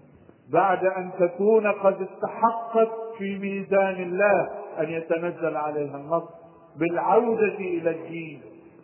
بعد 0.51 0.86
أن 0.86 1.12
تكون 1.20 1.67
قد 1.67 2.01
استحقت 2.01 2.91
في 3.17 3.39
ميزان 3.39 4.03
الله 4.03 4.50
أن 4.79 4.89
يتنزل 4.89 5.58
عليها 5.58 5.98
النصر 5.98 6.34
بالعودة 6.79 7.56
إلى 7.56 7.89
الدين. 7.89 8.41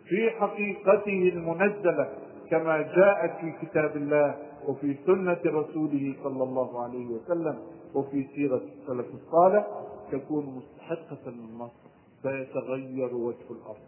في 0.08 0.30
حقيقته 0.30 1.32
المنزلة 1.32 2.08
كما 2.50 2.82
جاءت 2.82 3.40
في 3.40 3.52
كتاب 3.66 3.96
الله 3.96 4.38
وفي 4.68 4.96
سنة 5.06 5.40
رسوله 5.46 6.14
صلى 6.24 6.42
الله 6.42 6.82
عليه 6.82 7.06
وسلم 7.06 7.58
وفي 7.94 8.26
سيرة 8.34 8.60
السلف 8.80 9.06
الصالح 9.14 9.66
تكون 10.12 10.46
مستحقة 10.46 11.30
للنصر 11.30 11.84
فيتغير 12.22 13.14
وجه 13.14 13.50
الأرض. 13.50 13.84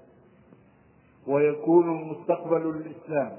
ويكون 1.27 1.89
المستقبل 2.01 2.61
للإسلام 2.61 3.37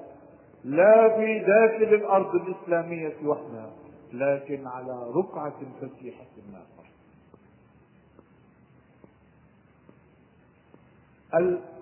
لا 0.63 1.17
في 1.17 1.39
داخل 1.39 1.93
الأرض 1.95 2.35
الإسلامية 2.35 3.15
وحدها 3.25 3.69
لكن 4.13 4.67
على 4.67 5.09
رقعة 5.15 5.59
فسيحة 5.81 6.25
ناصر 6.51 6.87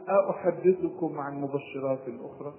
أحدثكم 0.10 1.20
عن 1.20 1.42
مبشرات 1.42 2.00
أخرى؟ 2.24 2.54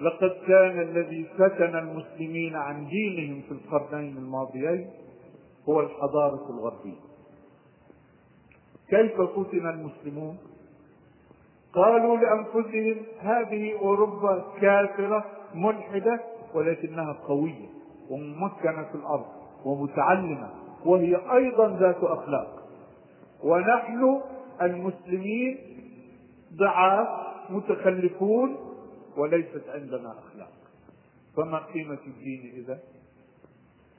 لقد 0.00 0.30
كان 0.46 0.80
الذي 0.80 1.24
فتن 1.38 1.76
المسلمين 1.78 2.56
عن 2.56 2.86
دينهم 2.88 3.42
في 3.48 3.52
القرنين 3.52 4.16
الماضيين 4.16 4.90
هو 5.68 5.80
الحضارة 5.80 6.50
الغربية. 6.50 7.00
كيف 8.88 9.20
فتن 9.20 9.66
المسلمون؟ 9.66 10.36
قالوا 11.74 12.16
لأنفسهم 12.16 12.96
هذه 13.20 13.78
أوروبا 13.78 14.44
كافرة 14.60 15.24
ملحدة 15.54 16.20
ولكنها 16.54 17.12
قوية 17.12 17.68
وممكنة 18.10 18.82
في 18.82 18.94
الأرض 18.94 19.26
ومتعلمة 19.64 20.50
وهي 20.84 21.16
أيضا 21.32 21.76
ذات 21.80 22.02
أخلاق. 22.02 22.62
ونحن 23.44 24.20
المسلمين 24.62 25.58
ضعاف 26.56 27.08
متخلفون 27.50 28.56
وليست 29.16 29.68
عندنا 29.68 30.14
أخلاق. 30.18 30.52
فما 31.36 31.58
قيمة 31.58 31.98
الدين 32.06 32.52
إذا؟ 32.56 32.78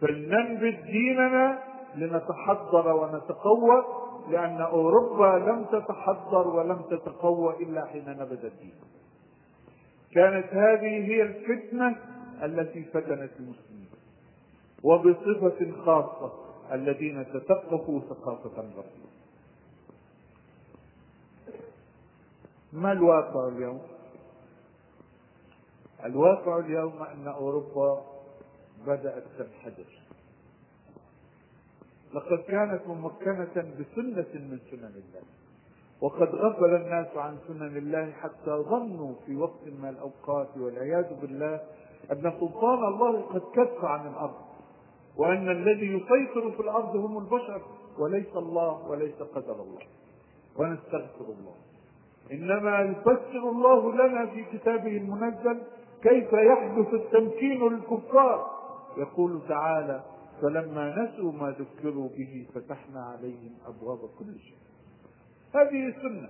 فلننبذ 0.02 0.82
ديننا 0.82 1.64
لنتحضر 1.96 2.88
ونتقوى 2.96 3.86
لأن 4.30 4.62
أوروبا 4.62 5.52
لم 5.52 5.66
تتحضر 5.80 6.48
ولم 6.48 6.82
تتقوى 6.82 7.64
إلا 7.64 7.86
حين 7.86 8.10
نبذ 8.10 8.46
الدين. 8.46 8.74
كانت 10.12 10.46
هذه 10.54 11.06
هي 11.06 11.22
الفتنة 11.22 11.96
التي 12.44 12.84
فتنت 12.84 13.32
المسلمين 13.40 13.90
وبصفة 14.84 15.72
خاصة 15.86 16.32
الذين 16.72 17.26
تثقفوا 17.34 18.00
ثقافة 18.00 18.62
غربية 18.62 19.12
ما 22.74 22.92
الواقع 22.92 23.48
اليوم؟ 23.48 23.82
الواقع 26.06 26.60
اليوم 26.60 27.04
أن 27.04 27.28
أوروبا 27.28 28.02
بدأت 28.88 29.24
تنحدر. 29.38 30.02
لقد 32.14 32.38
كانت 32.48 32.88
ممكنة 32.88 33.54
بسنة 33.56 34.32
من 34.34 34.60
سنن 34.72 34.94
الله 34.96 35.24
وقد 36.02 36.36
غفل 36.36 36.76
الناس 36.76 37.08
عن 37.18 37.38
سنن 37.48 37.78
الله 37.78 38.12
حتى 38.12 38.52
ظنوا 38.52 39.14
في 39.26 39.36
وقت 39.36 39.68
من 39.68 39.90
الأوقات 39.90 40.58
والعياذ 40.58 41.14
بالله 41.22 41.60
أن 42.12 42.22
سلطان 42.40 42.84
الله 42.94 43.22
قد 43.22 43.42
كف 43.56 43.86
عن 43.86 44.08
الأرض 44.08 44.42
وأن 45.18 45.50
الذي 45.50 45.86
يسيطر 45.86 46.52
في 46.52 46.60
الأرض 46.60 46.96
هم 46.96 47.18
البشر 47.18 47.62
وليس 48.00 48.36
الله 48.36 48.88
وليس 48.90 49.16
قدر 49.16 49.62
الله. 49.62 49.82
ونستغفر 50.58 51.26
الله. 51.26 51.56
إنما 52.32 52.80
يفسر 52.80 53.50
الله 53.50 53.94
لنا 53.94 54.26
في 54.26 54.44
كتابه 54.58 54.98
المنزل 54.98 55.62
كيف 56.02 56.34
يحدث 56.34 56.94
التمكين 56.94 57.68
للكفار؟ 57.70 58.62
يقول 58.98 59.42
تعالى 59.50 60.04
فلما 60.42 61.04
نسوا 61.04 61.32
ما 61.32 61.56
ذكروا 61.60 62.10
به 62.18 62.48
فتحنا 62.56 63.04
عليهم 63.04 63.52
أبواب 63.68 64.00
كل 64.20 64.40
شيء. 64.40 64.58
هذه 65.56 65.88
السنة. 65.88 66.30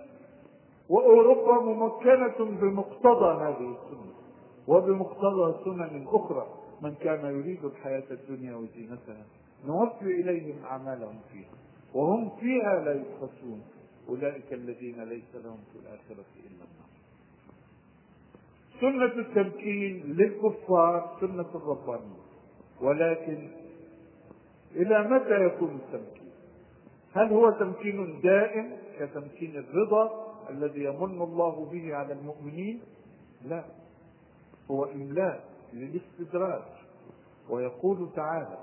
وأوروبا 0.90 1.62
ممكنة 1.62 2.60
بمقتضى 2.62 3.44
هذه 3.44 3.78
السنة. 3.78 4.12
وبمقتضى 4.68 5.64
سنن 5.66 6.08
أخرى. 6.08 6.48
من 6.82 6.96
كان 6.96 7.26
يريد 7.26 7.66
الحياة 7.66 8.04
الدنيا 8.12 8.56
وزينتها 8.56 9.26
نوفي 9.66 10.22
إليهم 10.22 10.66
أعمالهم 10.66 11.20
فيها. 11.32 11.56
وهم 11.94 12.30
فيها 12.40 12.80
لا 12.86 12.94
يبخسون. 12.94 13.62
أولئك 14.10 14.54
الذين 14.54 15.04
ليس 15.04 15.36
لهم 15.36 15.60
في 15.74 15.80
الآخرة 15.80 16.26
إلا 16.40 16.64
النار. 16.66 16.91
سنة 18.82 19.06
التمكين 19.06 20.04
للكفار 20.18 21.18
سنة 21.22 21.50
الربانية 21.56 22.22
ولكن 22.82 23.50
إلى 24.76 25.04
متى 25.10 25.46
يكون 25.46 25.76
التمكين؟ 25.76 26.32
هل 27.14 27.34
هو 27.34 27.52
تمكين 27.52 28.22
دائم 28.22 28.78
كتمكين 29.00 29.56
الرضا 29.56 30.32
الذي 30.50 30.84
يمن 30.84 31.22
الله 31.22 31.70
به 31.72 31.96
على 31.96 32.14
المؤمنين؟ 32.14 32.82
لا 33.46 33.64
هو 34.72 34.86
إملاء 34.86 35.44
للاستدراج 35.74 36.62
ويقول 37.50 38.10
تعالى 38.16 38.58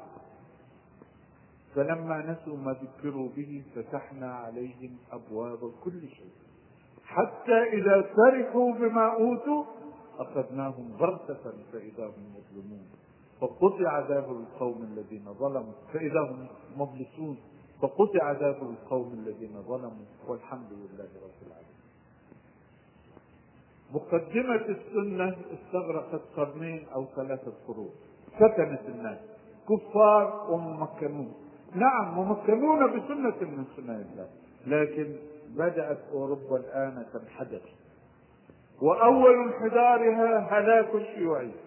فلما 1.75 2.19
نسوا 2.19 2.57
ما 2.57 2.77
ذكروا 2.83 3.29
به 3.37 3.63
فتحنا 3.75 4.35
عليهم 4.35 4.97
أبواب 5.13 5.73
كل 5.85 6.01
شيء 6.01 6.33
حتى 7.05 7.63
إذا 7.73 8.03
فرحوا 8.03 8.73
بما 8.73 9.13
أوتوا 9.13 9.65
أخذناهم 10.19 10.93
غرفة 10.99 11.53
فإذا 11.73 12.07
هم 12.07 12.25
مظلمون 12.37 12.87
فقطع 13.41 14.01
دابر 14.01 14.37
القوم 14.37 14.83
الذين 14.83 15.35
ظلموا 15.35 15.73
فإذا 15.93 16.21
هم 16.21 16.47
مبلسون. 16.77 17.37
فقطع 17.83 18.33
دابر 18.33 18.71
القوم 18.71 19.13
الذين 19.13 19.63
ظلموا 19.63 20.07
والحمد 20.29 20.73
لله 20.73 21.09
رب 21.23 21.41
العالمين. 21.47 21.79
مقدمة 23.95 24.77
السنة 24.77 25.37
استغرقت 25.53 26.23
قرنين 26.37 26.87
أو 26.95 27.07
ثلاثة 27.17 27.53
قرون. 27.69 27.91
فتنت 28.39 28.89
الناس. 28.89 29.19
كفار 29.69 30.51
وممكنون. 30.51 31.35
نعم 31.75 32.19
ممكنون 32.19 32.87
بسنة 32.87 33.51
من 33.51 33.65
سنن 33.77 34.07
الله. 34.13 34.29
لكن 34.67 35.17
بدأت 35.57 35.99
أوروبا 36.13 36.57
الآن 36.57 37.07
تنحدر. 37.13 37.61
وأول 38.83 39.35
انحدارها 39.49 40.59
هلاك 40.59 40.95
الشيوعية. 40.95 41.61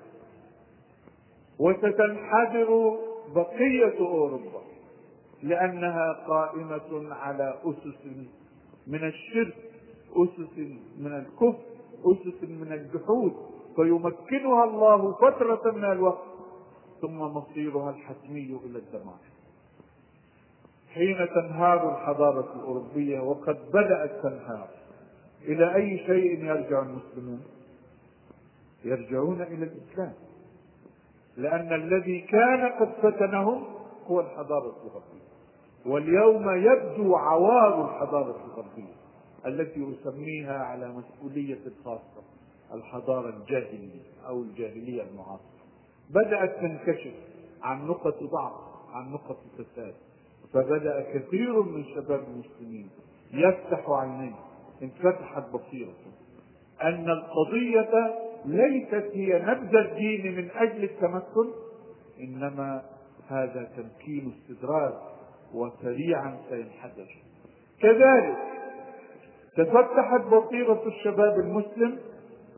وستنحدر 1.60 2.98
بقية 3.36 4.00
أوروبا 4.00 4.62
لأنها 5.44 6.14
قائمة 6.28 7.14
على 7.14 7.54
أسس 7.66 8.06
من 8.88 9.04
الشرك 9.04 9.56
أسس 10.16 10.58
من 11.00 11.14
الكفر 11.14 11.62
أسس 12.06 12.44
من 12.44 12.72
الجحود. 12.72 13.34
فيمكنها 13.76 14.64
الله 14.64 15.14
فترة 15.14 15.72
من 15.72 15.86
الوقت 15.86 16.32
ثم 17.02 17.18
مصيرها 17.18 17.90
الحتمي 17.90 18.60
إلى 18.66 18.80
الدمار. 18.80 19.20
حين 20.94 21.28
تنهار 21.36 21.92
الحضارة 21.92 22.54
الأوروبية 22.56 23.20
وقد 23.20 23.58
بدأت 23.74 24.24
تنهار. 24.24 24.68
إلى 25.46 25.76
أي 25.76 25.98
شيء 25.98 26.46
يرجع 26.46 26.82
المسلمون؟ 26.82 27.42
يرجعون 28.86 29.42
إلى 29.42 29.64
الإسلام. 29.66 30.14
لأن 31.38 31.74
الذي 31.74 32.22
كان 32.22 32.72
قد 32.80 32.92
فتنهم 33.02 33.64
هو 34.08 34.20
الحضارة 34.20 34.76
الغربية. 34.84 35.32
واليوم 35.86 36.50
يبدو 36.50 37.16
عوار 37.16 37.86
الحضارة 37.86 38.46
الغربية 38.46 38.94
التي 39.46 39.94
أسميها 39.94 40.58
على 40.58 40.94
مسؤولية 40.94 41.60
خاصة 41.86 42.24
الحضارة 42.74 43.30
الجاهلية 43.30 44.02
أو 44.28 44.42
الجاهلية 44.42 45.04
المعاصرة. 45.04 45.62
بدأت 46.10 46.60
تنكشف 46.60 47.14
عن 47.62 47.88
نقط 47.88 48.24
ضعف 48.24 48.54
عن 48.94 49.12
نقط 49.12 49.38
فساد. 49.58 49.94
فبدأ 50.54 51.02
كثير 51.14 51.62
من 51.62 51.86
شباب 51.86 52.24
المسلمين 52.24 52.90
يفتح 53.34 53.90
عينيه 53.90 54.36
انفتحت 54.82 55.44
بصيرته 55.54 56.12
أن 56.84 57.10
القضية 57.10 58.16
ليست 58.46 59.10
هي 59.14 59.40
نبذ 59.40 59.76
الدين 59.76 60.36
من 60.36 60.50
أجل 60.56 60.84
التمكن 60.84 61.50
إنما 62.20 62.82
هذا 63.30 63.70
تمكين 63.78 64.34
استدراج 64.34 64.94
وسريعا 65.54 66.38
سينحدر. 66.50 67.08
كذلك 67.82 68.38
تفتحت 69.58 70.22
بصيرة 70.22 70.84
الشباب 70.88 71.40
المسلم 71.40 72.00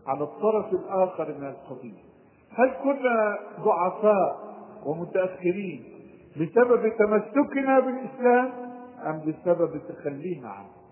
على 0.08 0.24
الطرف 0.24 0.74
الآخر 0.74 1.34
من 1.40 1.48
القضية. 1.48 2.04
هل 2.50 2.72
كنا 2.84 3.40
ضعفاء 3.60 4.54
ومتأخرين 4.86 5.84
بسبب 6.36 6.92
تمسكنا 6.98 7.80
بالإسلام 7.80 8.52
أم 9.06 9.20
بسبب 9.20 9.82
تخلينا 9.90 10.50
عنه؟ 10.50 10.83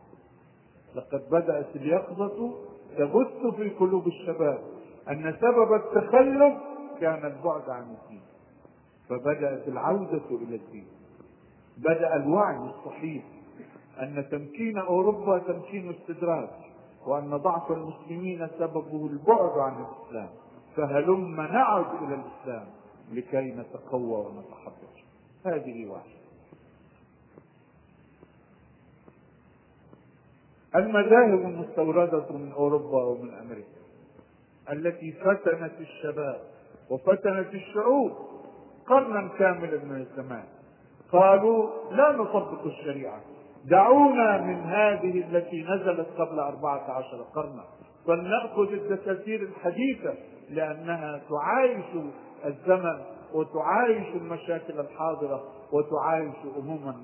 لقد 0.95 1.29
بدأت 1.31 1.75
اليقظة 1.75 2.53
تبث 2.97 3.55
في 3.55 3.69
قلوب 3.69 4.07
الشباب 4.07 4.59
أن 5.09 5.35
سبب 5.41 5.73
التخلف 5.73 6.53
كان 6.99 7.25
البعد 7.25 7.69
عن 7.69 7.83
الدين. 7.83 8.21
فبدأت 9.09 9.67
العودة 9.67 10.21
إلى 10.31 10.55
الدين. 10.55 10.87
بدأ 11.77 12.15
الوعي 12.15 12.57
الصحيح 12.57 13.23
أن 14.01 14.25
تمكين 14.31 14.77
أوروبا 14.77 15.37
تمكين 15.37 15.89
استدراج 15.89 16.49
وأن 17.07 17.37
ضعف 17.37 17.71
المسلمين 17.71 18.47
سببه 18.59 19.07
البعد 19.07 19.57
عن 19.59 19.85
الإسلام. 19.85 20.29
فهلم 20.75 21.35
نعد 21.35 22.03
إلى 22.03 22.15
الإسلام 22.15 22.67
لكي 23.11 23.51
نتقوى 23.51 24.25
ونتحضر 24.25 25.03
هذه 25.45 25.85
واحدة 25.87 26.20
المذاهب 30.75 31.39
المستوردة 31.41 32.25
من 32.31 32.51
أوروبا 32.51 33.03
ومن 33.03 33.33
أمريكا 33.33 33.81
التي 34.71 35.11
فتنت 35.11 35.71
الشباب 35.79 36.41
وفتنت 36.89 37.53
الشعوب 37.53 38.11
قرنا 38.87 39.29
كاملا 39.39 39.83
من 39.83 40.01
الزمان 40.01 40.43
قالوا 41.11 41.69
لا 41.91 42.11
نطبق 42.11 42.65
الشريعة 42.65 43.21
دعونا 43.65 44.41
من 44.41 44.59
هذه 44.59 45.23
التي 45.29 45.63
نزلت 45.63 46.07
قبل 46.17 46.39
أربعة 46.39 46.91
عشر 46.91 47.21
قرنا 47.35 47.63
فلنأخذ 48.07 48.73
الدساتير 48.73 49.41
الحديثة 49.41 50.13
لأنها 50.49 51.21
تعايش 51.29 51.85
الزمن 52.45 53.01
وتعايش 53.33 54.15
المشاكل 54.15 54.79
الحاضرة 54.79 55.43
وتعايش 55.71 56.35
أمما 56.59 56.95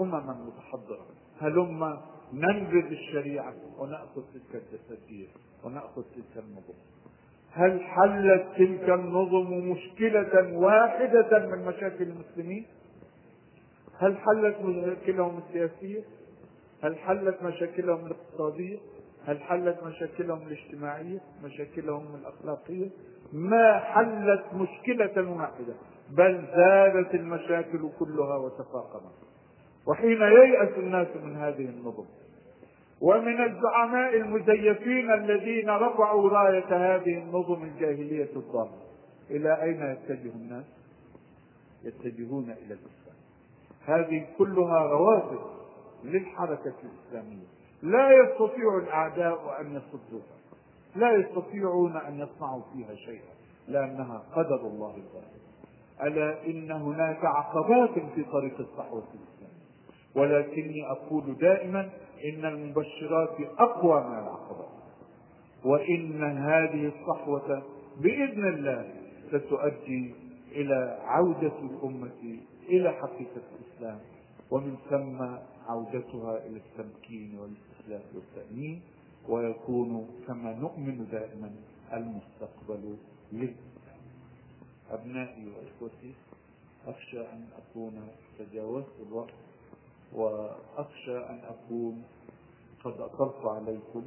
أمما 0.00 0.36
متحضرة 0.46 1.06
هلم 1.40 1.96
ننبذ 2.32 2.86
الشريعة 2.92 3.54
ونأخذ 3.78 4.22
تلك 4.34 4.62
الدساتير 4.62 5.28
ونأخذ 5.64 6.02
تلك 6.02 6.44
النظم 6.44 6.74
هل 7.52 7.80
حلت 7.80 8.46
تلك 8.56 8.90
النظم 8.90 9.70
مشكلة 9.70 10.58
واحدة 10.58 11.46
من 11.46 11.64
مشاكل 11.64 12.04
المسلمين؟ 12.04 12.66
هل 13.98 14.16
حلت 14.16 14.60
مشاكلهم 14.60 15.38
السياسية؟ 15.38 16.02
هل 16.82 16.98
حلت 16.98 17.42
مشاكلهم 17.42 18.06
الاقتصادية؟ 18.06 18.78
هل 19.26 19.40
حلت 19.40 19.82
مشاكلهم 19.84 20.46
الاجتماعية؟ 20.46 21.20
مشاكلهم 21.44 22.14
الأخلاقية؟ 22.14 22.88
ما 23.32 23.78
حلت 23.78 24.44
مشكلة 24.54 25.30
واحدة 25.30 25.74
بل 26.10 26.44
زادت 26.56 27.14
المشاكل 27.14 27.90
كلها 27.98 28.36
وتفاقمت 28.36 29.12
وحين 29.86 30.22
ييأس 30.22 30.78
الناس 30.78 31.08
من 31.22 31.36
هذه 31.36 31.64
النظم 31.64 32.04
ومن 33.02 33.44
الزعماء 33.44 34.16
المزيفين 34.16 35.10
الذين 35.10 35.70
رفعوا 35.70 36.30
راية 36.30 36.96
هذه 36.96 37.18
النظم 37.18 37.62
الجاهلية 37.62 38.30
الضالة. 38.36 38.78
إلى 39.30 39.62
أين 39.62 39.82
يتجه 39.82 40.32
الناس؟ 40.34 40.64
يتجهون 41.84 42.44
إلى 42.44 42.74
الإسلام. 42.74 43.16
هذه 43.86 44.26
كلها 44.38 44.82
روافد 44.82 45.40
للحركة 46.04 46.74
الإسلامية. 46.84 47.46
لا 47.82 48.10
يستطيع 48.10 48.78
الأعداء 48.82 49.60
أن 49.60 49.66
يصدوها. 49.66 50.36
لا 50.96 51.10
يستطيعون 51.12 51.96
أن 51.96 52.14
يصنعوا 52.20 52.62
فيها 52.72 52.94
شيئا 52.94 53.32
لأنها 53.68 54.22
قدر 54.32 54.60
الله 54.66 54.96
الظاهر 54.96 55.42
ألا 56.02 56.46
إن 56.46 56.70
هناك 56.70 57.24
عقبات 57.24 57.98
في 58.14 58.24
طريق 58.24 58.60
الصحوة 58.60 59.02
الإسلامية؟ 59.14 59.62
ولكني 60.16 60.90
أقول 60.90 61.36
دائما 61.40 61.90
إن 62.24 62.44
المبشرات 62.44 63.36
أقوى 63.58 64.00
من 64.00 64.18
العقبات 64.18 64.68
وإن 65.64 66.22
هذه 66.38 66.92
الصحوة 66.92 67.62
بإذن 68.00 68.48
الله 68.48 68.94
ستؤدي 69.28 70.14
إلى 70.52 70.98
عودة 71.04 71.58
الأمة 71.58 72.38
إلى 72.68 72.92
حقيقة 72.92 73.42
الإسلام. 73.60 73.98
ومن 74.50 74.76
ثم 74.90 75.22
عودتها 75.68 76.46
إلى 76.46 76.56
التمكين 76.60 77.38
والاستخلاف 77.38 78.02
والتأمين. 78.14 78.80
ويكون 79.28 80.08
كما 80.26 80.54
نؤمن 80.54 81.06
دائما 81.12 81.50
المستقبل 81.92 82.96
للإسلام. 83.32 84.02
أبنائي 84.90 85.46
وإخوتي 85.48 86.14
أخشى 86.86 87.20
أن 87.20 87.46
أكون 87.58 88.08
تجاوزت 88.38 89.00
الوقت. 89.08 89.34
وأخشى 90.14 91.18
أن 91.18 91.40
أكون 91.44 92.02
قد 92.84 93.00
أطلت 93.00 93.44
عليكم 93.46 94.04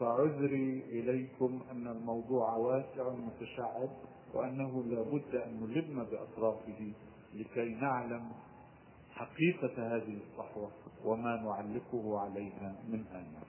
فعذري 0.00 0.82
إليكم 0.88 1.60
أن 1.70 1.86
الموضوع 1.86 2.56
واسع 2.56 3.08
متشعب 3.10 3.88
وأنه 4.34 4.84
لابد 4.84 5.34
أن 5.34 5.60
نلم 5.60 6.04
بأطرافه 6.04 6.92
لكي 7.34 7.74
نعلم 7.74 8.32
حقيقة 9.10 9.96
هذه 9.96 10.18
الصحوة 10.26 10.70
وما 11.04 11.36
نعلقه 11.36 12.18
عليها 12.18 12.74
من 12.88 13.04
آيات 13.12 13.46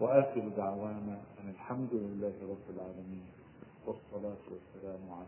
وآخر 0.00 0.48
دعوانا 0.48 1.20
أن 1.40 1.48
الحمد 1.50 1.94
لله 1.94 2.34
رب 2.42 2.76
العالمين 2.76 3.26
والصلاة 3.86 4.42
والسلام 4.50 5.12
على 5.12 5.26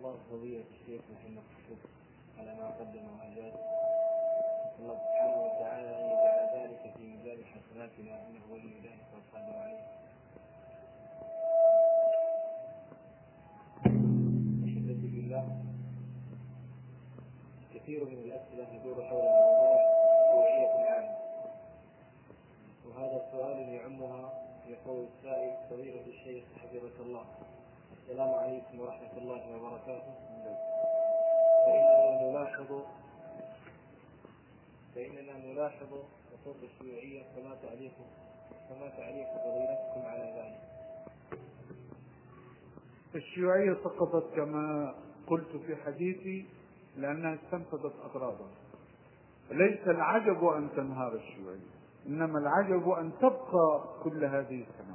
الله 0.00 0.16
فضيلة 0.30 0.64
الشيخ 0.80 1.00
محمد 1.12 1.42
حسين 1.56 1.78
على 2.38 2.54
ما 2.54 2.68
قدم 2.80 3.04
وأجاد 3.18 3.52
الله 4.80 4.96
سبحانه 4.96 5.42
وتعالى 5.44 5.90
أن 6.00 6.04
يجعل 6.12 6.40
ذلك 6.56 6.94
في 6.96 7.02
ميزان 7.02 7.44
حسناتنا 7.44 8.26
إنه 8.26 8.40
ولي 8.52 8.80
ذلك 8.80 9.06
والقادر 9.14 9.56
عليه. 9.58 9.84
أحبتي 14.64 15.08
بالله 15.14 15.62
كثير 17.74 18.04
من 18.04 18.18
الأسئلة 18.18 18.64
تدور 18.64 19.04
حول 19.04 19.22
موضوع 19.22 19.80
توحية 20.32 20.72
العام 20.80 21.14
وهذا 22.88 23.16
السؤال 23.26 23.68
يعمها 23.68 24.32
يقول 24.68 25.06
السائل 25.16 25.56
فضيلة 25.70 26.06
الشيخ 26.06 26.44
حفظك 26.62 27.00
الله. 27.00 27.24
السلام 28.10 28.34
عليكم 28.34 28.80
ورحمة 28.80 29.14
الله 29.22 29.42
وبركاته. 29.54 30.14
فإننا 31.66 32.22
نلاحظ 32.22 32.70
فإننا 34.94 35.34
نلاحظ 35.46 35.88
حقوق 36.30 36.56
الشيوعية 36.62 37.22
كما 37.36 37.54
تعليق 37.62 37.92
فما 38.68 38.88
تعليق 38.88 39.28
فضيلتكم 39.30 40.02
على 40.06 40.26
ذلك؟ 40.36 40.60
الشيوعية 43.14 43.74
سقطت 43.84 44.34
كما 44.34 44.94
قلت 45.26 45.56
في 45.66 45.76
حديثي 45.76 46.46
لأنها 46.96 47.34
استنفذت 47.34 47.94
أغراضها. 48.04 48.50
ليس 49.50 49.88
العجب 49.88 50.44
أن 50.44 50.68
تنهار 50.76 51.14
الشيوعية 51.14 51.70
إنما 52.06 52.38
العجب 52.38 52.88
أن 52.90 53.12
تبقى 53.20 53.82
كل 54.02 54.24
هذه 54.24 54.64
السنوات 54.66 54.89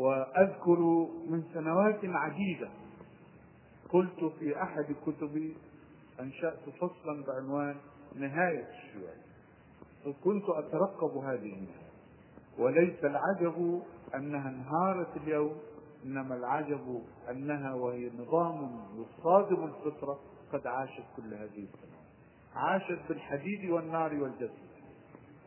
وأذكر 0.00 0.78
من 1.28 1.42
سنوات 1.54 2.00
عديدة 2.04 2.68
قلت 3.88 4.24
في 4.38 4.62
أحد 4.62 4.94
كتبي 5.06 5.56
أنشأت 6.20 6.68
فصلا 6.80 7.24
بعنوان 7.26 7.76
نهاية 8.14 8.68
الشيوعية. 8.68 9.24
وكنت 10.06 10.44
أترقب 10.48 11.16
هذه 11.16 11.52
النهاية. 11.52 11.90
وليس 12.58 13.04
العجب 13.04 13.82
أنها 14.14 14.50
انهارت 14.50 15.16
اليوم 15.16 15.56
إنما 16.04 16.34
العجب 16.34 17.02
أنها 17.30 17.74
وهي 17.74 18.10
نظام 18.18 18.80
يصادم 18.96 19.64
الفطرة 19.64 20.20
قد 20.52 20.66
عاشت 20.66 21.04
كل 21.16 21.34
هذه 21.34 21.44
السنوات. 21.44 22.00
عاشت 22.54 22.98
بالحديد 23.08 23.70
والنار 23.70 24.14
والجسد. 24.14 24.70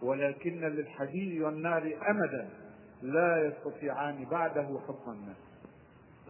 ولكن 0.01 0.59
للحديد 0.59 1.41
والنار 1.41 1.97
أمدا. 2.09 2.62
لا 3.03 3.45
يستطيعان 3.45 4.25
بعده 4.31 4.79
حكم 4.87 5.11
الناس 5.11 5.37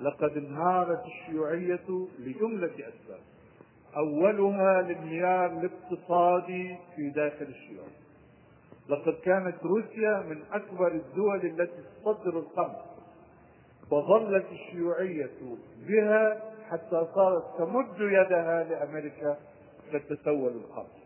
لقد 0.02 0.38
انهارت 0.38 1.06
الشيوعية 1.06 2.08
لجملة 2.20 2.72
أسباب. 2.74 3.20
أولها 3.98 4.80
الانهيار 4.80 5.46
الاقتصادي 5.46 6.78
في 6.96 7.10
داخل 7.10 7.46
الشيوعية 7.46 8.04
لقد 8.90 9.14
كانت 9.14 9.56
روسيا 9.64 10.24
من 10.30 10.42
أكبر 10.52 10.92
الدول 10.92 11.46
التي 11.46 11.84
تصدر 12.02 12.40
القمح. 12.40 12.86
وظلت 13.92 14.46
الشيوعية 14.52 15.32
بها 15.88 16.42
حتى 16.70 17.08
صارت 17.16 17.58
تمد 17.58 18.00
يدها 18.00 18.64
لأمريكا 18.64 19.38
تتسول 19.94 20.52
القمح. 20.52 21.04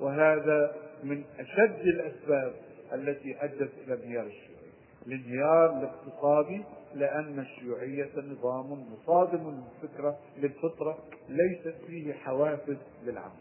وهذا 0.00 0.76
من 1.02 1.24
أشد 1.38 1.80
الأسباب 1.80 2.52
التي 2.92 3.44
أدت 3.44 3.70
إلى 3.86 3.94
انهيار 3.94 4.26
الشيوعية. 4.26 4.58
الانهيار 5.06 5.78
الاقتصادي 5.78 6.62
لأن 6.94 7.38
الشيوعية 7.38 8.10
نظام 8.16 8.86
مصادم 8.92 9.60
للفكرة 9.82 10.18
للفطرة 10.38 10.98
ليست 11.28 11.74
فيه 11.86 12.12
حوافز 12.12 12.76
للعمل. 13.04 13.40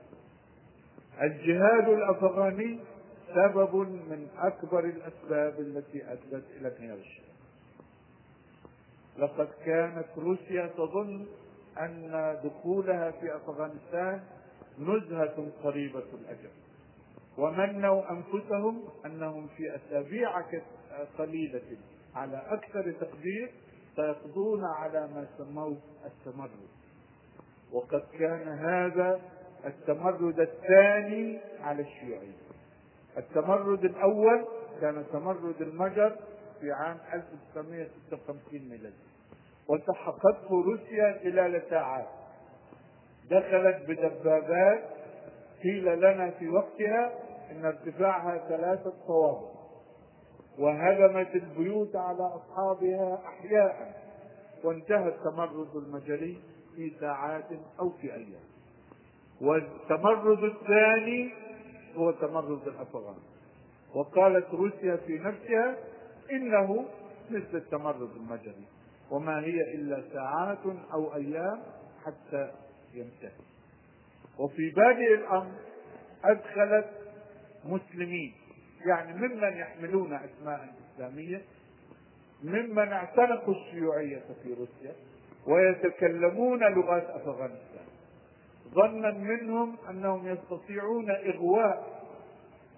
الجهاد 1.21 1.89
الأفغاني 1.89 2.79
سبب 3.27 3.75
من 3.75 4.27
أكبر 4.38 4.86
الأسباب 4.86 5.60
التي 5.60 6.12
أدت 6.12 6.43
إلى 6.57 6.77
انهيار 6.77 6.97
الشيوعية. 6.97 7.27
لقد 9.17 9.47
كانت 9.65 10.07
روسيا 10.17 10.67
تظن 10.67 11.25
أن 11.79 12.38
دخولها 12.43 13.12
في 13.12 13.36
أفغانستان 13.36 14.21
نزهة 14.79 15.47
قريبة 15.63 16.03
الأجل. 16.13 16.49
ومنوا 17.38 18.12
أنفسهم 18.12 18.84
أنهم 19.06 19.47
في 19.47 19.76
أسابيع 19.76 20.41
قليلة 21.17 21.78
على 22.15 22.41
أكثر 22.50 22.91
تقدير 22.91 23.52
سيقضون 23.95 24.65
على 24.65 25.08
ما 25.08 25.28
سموه 25.38 25.78
التمرد. 26.06 26.67
وقد 27.71 28.04
كان 28.19 28.47
هذا 28.47 29.21
التمرد 29.65 30.39
الثاني 30.39 31.39
على 31.62 31.82
الشيوعية 31.82 32.47
التمرد 33.17 33.86
الأول 33.86 34.45
كان 34.82 35.06
تمرد 35.13 35.62
المجر 35.62 36.15
في 36.62 36.71
عام 36.71 36.97
1956 37.13 38.69
ميلادي. 38.69 38.95
وسحقته 39.67 40.50
روسيا 40.50 41.19
خلال 41.23 41.62
ساعات. 41.69 42.08
دخلت 43.30 43.89
بدبابات 43.89 44.84
قيل 45.63 46.00
لنا 46.00 46.30
في 46.30 46.50
وقتها 46.50 47.12
إن 47.51 47.65
ارتفاعها 47.65 48.47
ثلاثة 48.49 48.93
صوابع 49.07 49.57
وهدمت 50.60 51.36
البيوت 51.36 51.95
على 51.95 52.23
أصحابها 52.23 53.21
احياء 53.25 54.01
وانتهى 54.63 55.07
التمرد 55.07 55.75
المجري 55.75 56.41
في 56.75 56.91
ساعات 56.99 57.45
أو 57.79 57.89
في 57.89 58.13
أيام. 58.13 58.43
والتمرد 59.41 60.43
الثاني 60.43 61.33
هو 61.95 62.12
تمرد 62.12 62.67
الأفغان. 62.67 63.19
وقالت 63.95 64.53
روسيا 64.53 64.95
في 64.95 65.19
نفسها 65.19 65.77
إنه 66.31 66.86
مثل 67.29 67.57
التمرد 67.57 68.10
المجري 68.15 68.65
وما 69.12 69.39
هي 69.39 69.73
إلا 69.75 70.03
ساعات 70.13 70.60
أو 70.93 71.15
أيام 71.15 71.60
حتى 72.05 72.51
ينتهي. 72.93 73.31
وفي 74.39 74.69
بادئ 74.69 75.13
الأمر 75.13 75.51
أدخلت 76.23 76.96
مسلمين. 77.65 78.34
يعني 78.86 79.13
ممن 79.13 79.58
يحملون 79.58 80.13
أسماء 80.13 80.74
اسلاميه 80.96 81.41
ممن 82.43 82.91
اعتنقوا 82.91 83.54
الشيوعية 83.54 84.24
في 84.43 84.54
روسيا 84.54 84.96
ويتكلمون 85.48 86.60
لغات 86.60 87.10
أفغانستان. 87.10 87.88
ظنا 88.74 89.12
منهم 89.12 89.76
أنهم 89.89 90.28
يستطيعون 90.28 91.12
إغواء 91.12 92.04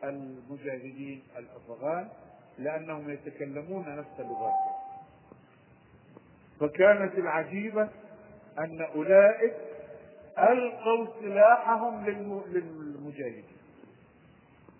المجاهدين 0.03 1.23
الأفغان 1.37 2.09
لأنهم 2.57 3.09
يتكلمون 3.09 3.95
نفس 3.95 4.19
اللغات. 4.19 4.53
فكانت 6.59 7.17
العجيبة 7.17 7.89
أن 8.59 8.81
أولئك 8.81 9.53
ألقوا 10.39 11.07
سلاحهم 11.21 12.05
للمجاهدين. 12.05 13.58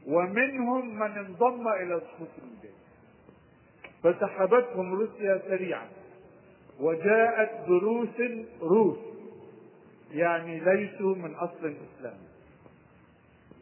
ومنهم 0.10 1.00
من 1.00 1.12
انضم 1.17 1.67
إلى 1.67 2.00
صفوف 2.00 2.30
المجاهدين 2.38 2.80
فسحبتهم 4.04 4.93
روسيا 4.93 5.41
سريعا 5.48 5.88
وجاءت 6.80 7.67
دروس 7.67 8.22
روس 8.62 8.98
يعني 10.12 10.60
ليسوا 10.60 11.15
من 11.15 11.36
أصل 11.36 11.76
اسلامي 11.98 12.30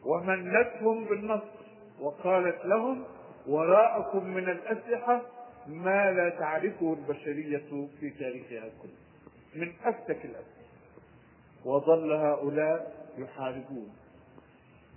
ومنتهم 0.04 1.04
بالنصر 1.04 1.58
وقالت 2.00 2.64
لهم 2.64 3.04
وراءكم 3.46 4.26
من 4.26 4.48
الأسلحة 4.48 5.22
ما 5.66 6.12
لا 6.12 6.28
تعرفه 6.28 6.92
البشرية 7.00 7.88
في 8.00 8.10
تاريخها 8.10 8.68
كله 8.82 8.98
من 9.54 9.72
أفتك 9.84 10.24
الأسلحة. 10.24 10.58
وظل 11.64 12.12
هؤلاء 12.12 13.08
يحاربون. 13.18 13.92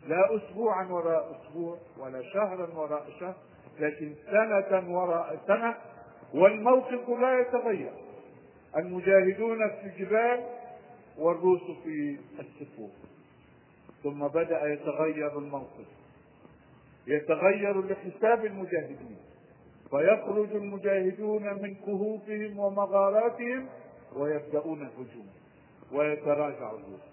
لا 0.07 0.35
اسبوعا 0.35 0.85
وراء 0.91 1.31
أسبوع 1.31 1.77
ولا 1.97 2.21
شهرا 2.33 2.73
وراء 2.75 3.05
شهر 3.19 3.35
لكن 3.79 4.13
سنة 4.31 4.97
وراء 4.97 5.39
سنة 5.47 5.75
والموقف 6.33 7.09
لا 7.09 7.39
يتغير. 7.39 7.91
المجاهدون 8.77 9.69
في 9.69 9.85
الجبال 9.85 10.43
والروس 11.17 11.61
في 11.83 12.17
الصفوف 12.39 12.91
ثم 14.03 14.27
بدأ 14.27 14.73
يتغير 14.73 15.37
الموقف. 15.37 15.87
يتغير 17.07 17.81
لحساب 17.81 18.45
المجاهدين. 18.45 19.17
فيخرج 19.89 20.55
المجاهدون 20.55 21.43
من 21.61 21.75
كهوفهم 21.75 22.59
ومغاراتهم 22.59 23.67
ويبدأون 24.15 24.81
الهجوم 24.81 25.27
ويتراجع 25.91 26.71
الروس 26.71 27.10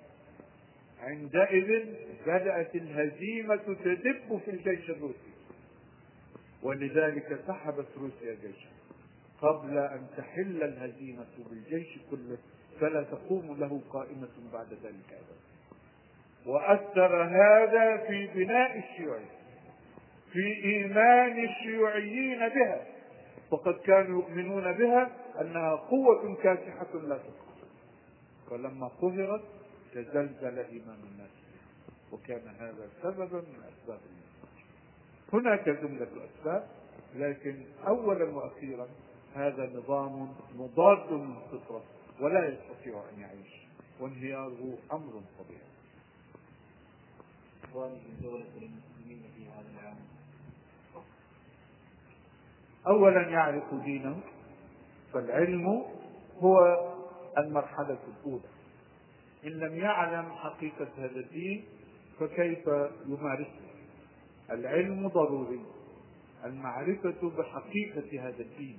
عندئذ 1.03 1.85
بدأت 2.27 2.75
الهزيمة 2.75 3.77
تدب 3.85 4.41
في 4.45 4.51
الجيش 4.51 4.91
الروسي. 4.91 5.33
ولذلك 6.63 7.41
سحبت 7.47 7.87
روسيا 7.97 8.35
جيشها 8.35 8.73
قبل 9.43 9.79
أن 9.79 10.07
تحل 10.17 10.63
الهزيمة 10.63 11.27
بالجيش 11.51 11.99
كله 12.11 12.39
فلا 12.81 13.03
تقوم 13.03 13.57
له 13.61 13.81
قائمة 13.91 14.29
بعد 14.53 14.67
ذلك 14.73 15.09
أبدا. 15.13 15.39
وأثر 16.47 17.23
هذا 17.23 17.97
في 18.07 18.27
بناء 18.27 18.79
الشيوعية 18.79 19.39
في 20.33 20.65
إيمان 20.65 21.45
الشيوعيين 21.45 22.39
بها. 22.39 22.87
وقد 23.51 23.75
كانوا 23.75 24.23
يؤمنون 24.23 24.73
بها 24.73 25.11
أنها 25.41 25.75
قوة 25.75 26.35
كاسحة 26.43 26.95
لا 26.95 27.17
تقهر 27.19 27.49
فلما 28.51 28.89
قهرت 28.89 29.45
تزلزل 29.95 30.59
إيمان 30.59 30.99
الناس. 31.13 31.31
وكان 32.13 32.49
هذا 32.61 32.89
سببا 33.03 33.41
من 33.41 33.63
أسباب 33.63 34.01
الناس. 34.11 34.29
هناك 35.33 35.69
جملة 35.69 36.09
أسباب 36.25 36.69
لكن 37.15 37.65
أولا 37.87 38.25
وأخيرا 38.25 38.89
هذا 39.35 39.71
نظام 39.77 40.35
مضاد 40.55 41.13
للفطرة 41.13 41.83
ولا 42.21 42.49
يستطيع 42.49 43.03
أن 43.13 43.21
يعيش. 43.21 43.53
وانهياره 44.01 44.79
أمر 44.93 45.23
طبيعي. 45.39 45.69
أولا 52.87 53.29
يعرف 53.29 53.75
دينه 53.75 54.21
فالعلم 55.13 55.85
هو 56.39 56.59
المرحلة 57.39 57.99
الأولى. 58.09 58.49
إن 59.45 59.51
لم 59.51 59.79
يعلم 59.79 60.33
حقيقة 60.33 60.89
هذا 60.99 61.21
الدين 61.21 61.65
فكيف 62.21 62.67
يمارسه؟ 63.07 63.69
العلم 64.51 65.09
ضروري. 65.09 65.61
المعرفة 66.45 67.31
بحقيقة 67.39 68.29
هذا 68.29 68.41
الدين 68.43 68.79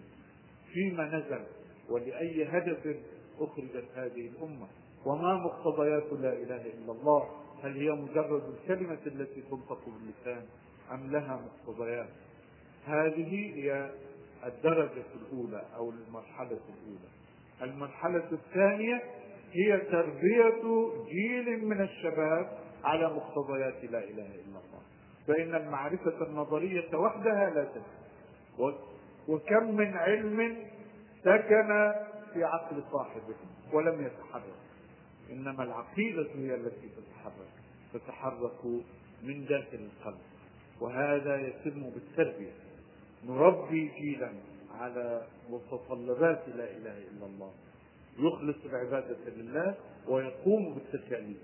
فيما 0.73 1.05
نزل 1.05 1.43
ولأي 1.89 2.45
هدف 2.45 2.97
أخرجت 3.39 3.85
هذه 3.95 4.27
الأمة. 4.27 4.67
وما 5.05 5.33
مقتضيات 5.33 6.13
لا 6.13 6.33
إله 6.33 6.65
إلا 6.65 6.91
الله؟ 6.91 7.29
هل 7.63 7.77
هي 7.77 7.91
مجرد 7.91 8.43
الكلمة 8.53 8.99
التي 9.05 9.41
تنطق 9.41 9.79
باللسان 9.85 10.45
أم 10.91 11.11
لها 11.11 11.41
مقتضيات؟ 11.45 12.09
هذه 12.85 13.55
هي 13.55 13.91
الدرجة 14.45 15.03
الأولى 15.21 15.65
أو 15.75 15.89
المرحلة 15.89 16.59
الأولى. 16.69 17.09
المرحلة 17.61 18.31
الثانية 18.31 19.01
هي 19.51 19.77
تربية 19.77 20.61
جيل 21.09 21.65
من 21.65 21.81
الشباب 21.81 22.59
على 22.83 23.13
مقتضيات 23.13 23.83
لا 23.83 24.03
إله 24.03 24.25
إلا 24.25 24.59
الله. 24.59 24.81
فإن 25.27 25.55
المعرفة 25.55 26.25
النظرية 26.27 26.95
وحدها 26.95 27.49
لا 27.49 27.63
تكفي 27.63 27.99
وكم 29.27 29.75
من 29.75 29.97
علم 29.97 30.57
سكن 31.23 31.93
في 32.33 32.43
عقل 32.43 32.83
صاحبه 32.91 33.35
ولم 33.73 34.05
يتحرك. 34.05 34.59
إنما 35.31 35.63
العقيدة 35.63 36.27
هي 36.35 36.55
التي 36.55 36.89
تتحرك. 36.89 37.49
تتحرك 37.93 38.65
من 39.23 39.45
داخل 39.45 39.89
القلب. 39.89 40.21
وهذا 40.81 41.35
يتم 41.35 41.89
بالتربية. 41.89 42.53
نربي 43.27 43.91
جيلا 43.99 44.31
على 44.79 45.27
متطلبات 45.49 46.43
لا 46.47 46.71
إله 46.71 46.97
إلا 46.97 47.25
الله. 47.25 47.51
يخلص 48.19 48.55
العبادة 48.65 49.17
لله 49.27 49.75
ويقوم 50.07 50.73
بالتكاليف 50.73 51.37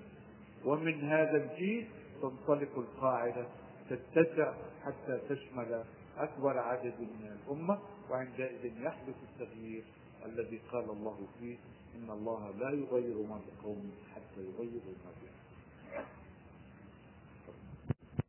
ومن 0.66 1.02
هذا 1.04 1.38
الجيل 1.44 1.88
تنطلق 2.22 2.78
القاعدة 2.78 3.46
تتسع 3.90 4.54
حتى 4.84 5.20
تشمل 5.30 5.84
أكبر 6.18 6.58
عدد 6.58 6.94
من 7.00 7.38
الأمة 7.38 7.80
وعندئذ 8.10 8.82
يحدث 8.82 9.16
التغيير 9.24 9.84
الذي 10.26 10.62
قال 10.72 10.90
الله 10.90 11.18
فيه 11.40 11.58
إن 11.96 12.10
الله 12.10 12.52
لا 12.60 12.70
يغير 12.70 13.18
ما 13.30 13.40
بقوم 13.48 13.92
حتى 14.16 14.42
يغيروا 14.42 14.96
ما 15.06 15.12
بهم 15.22 15.35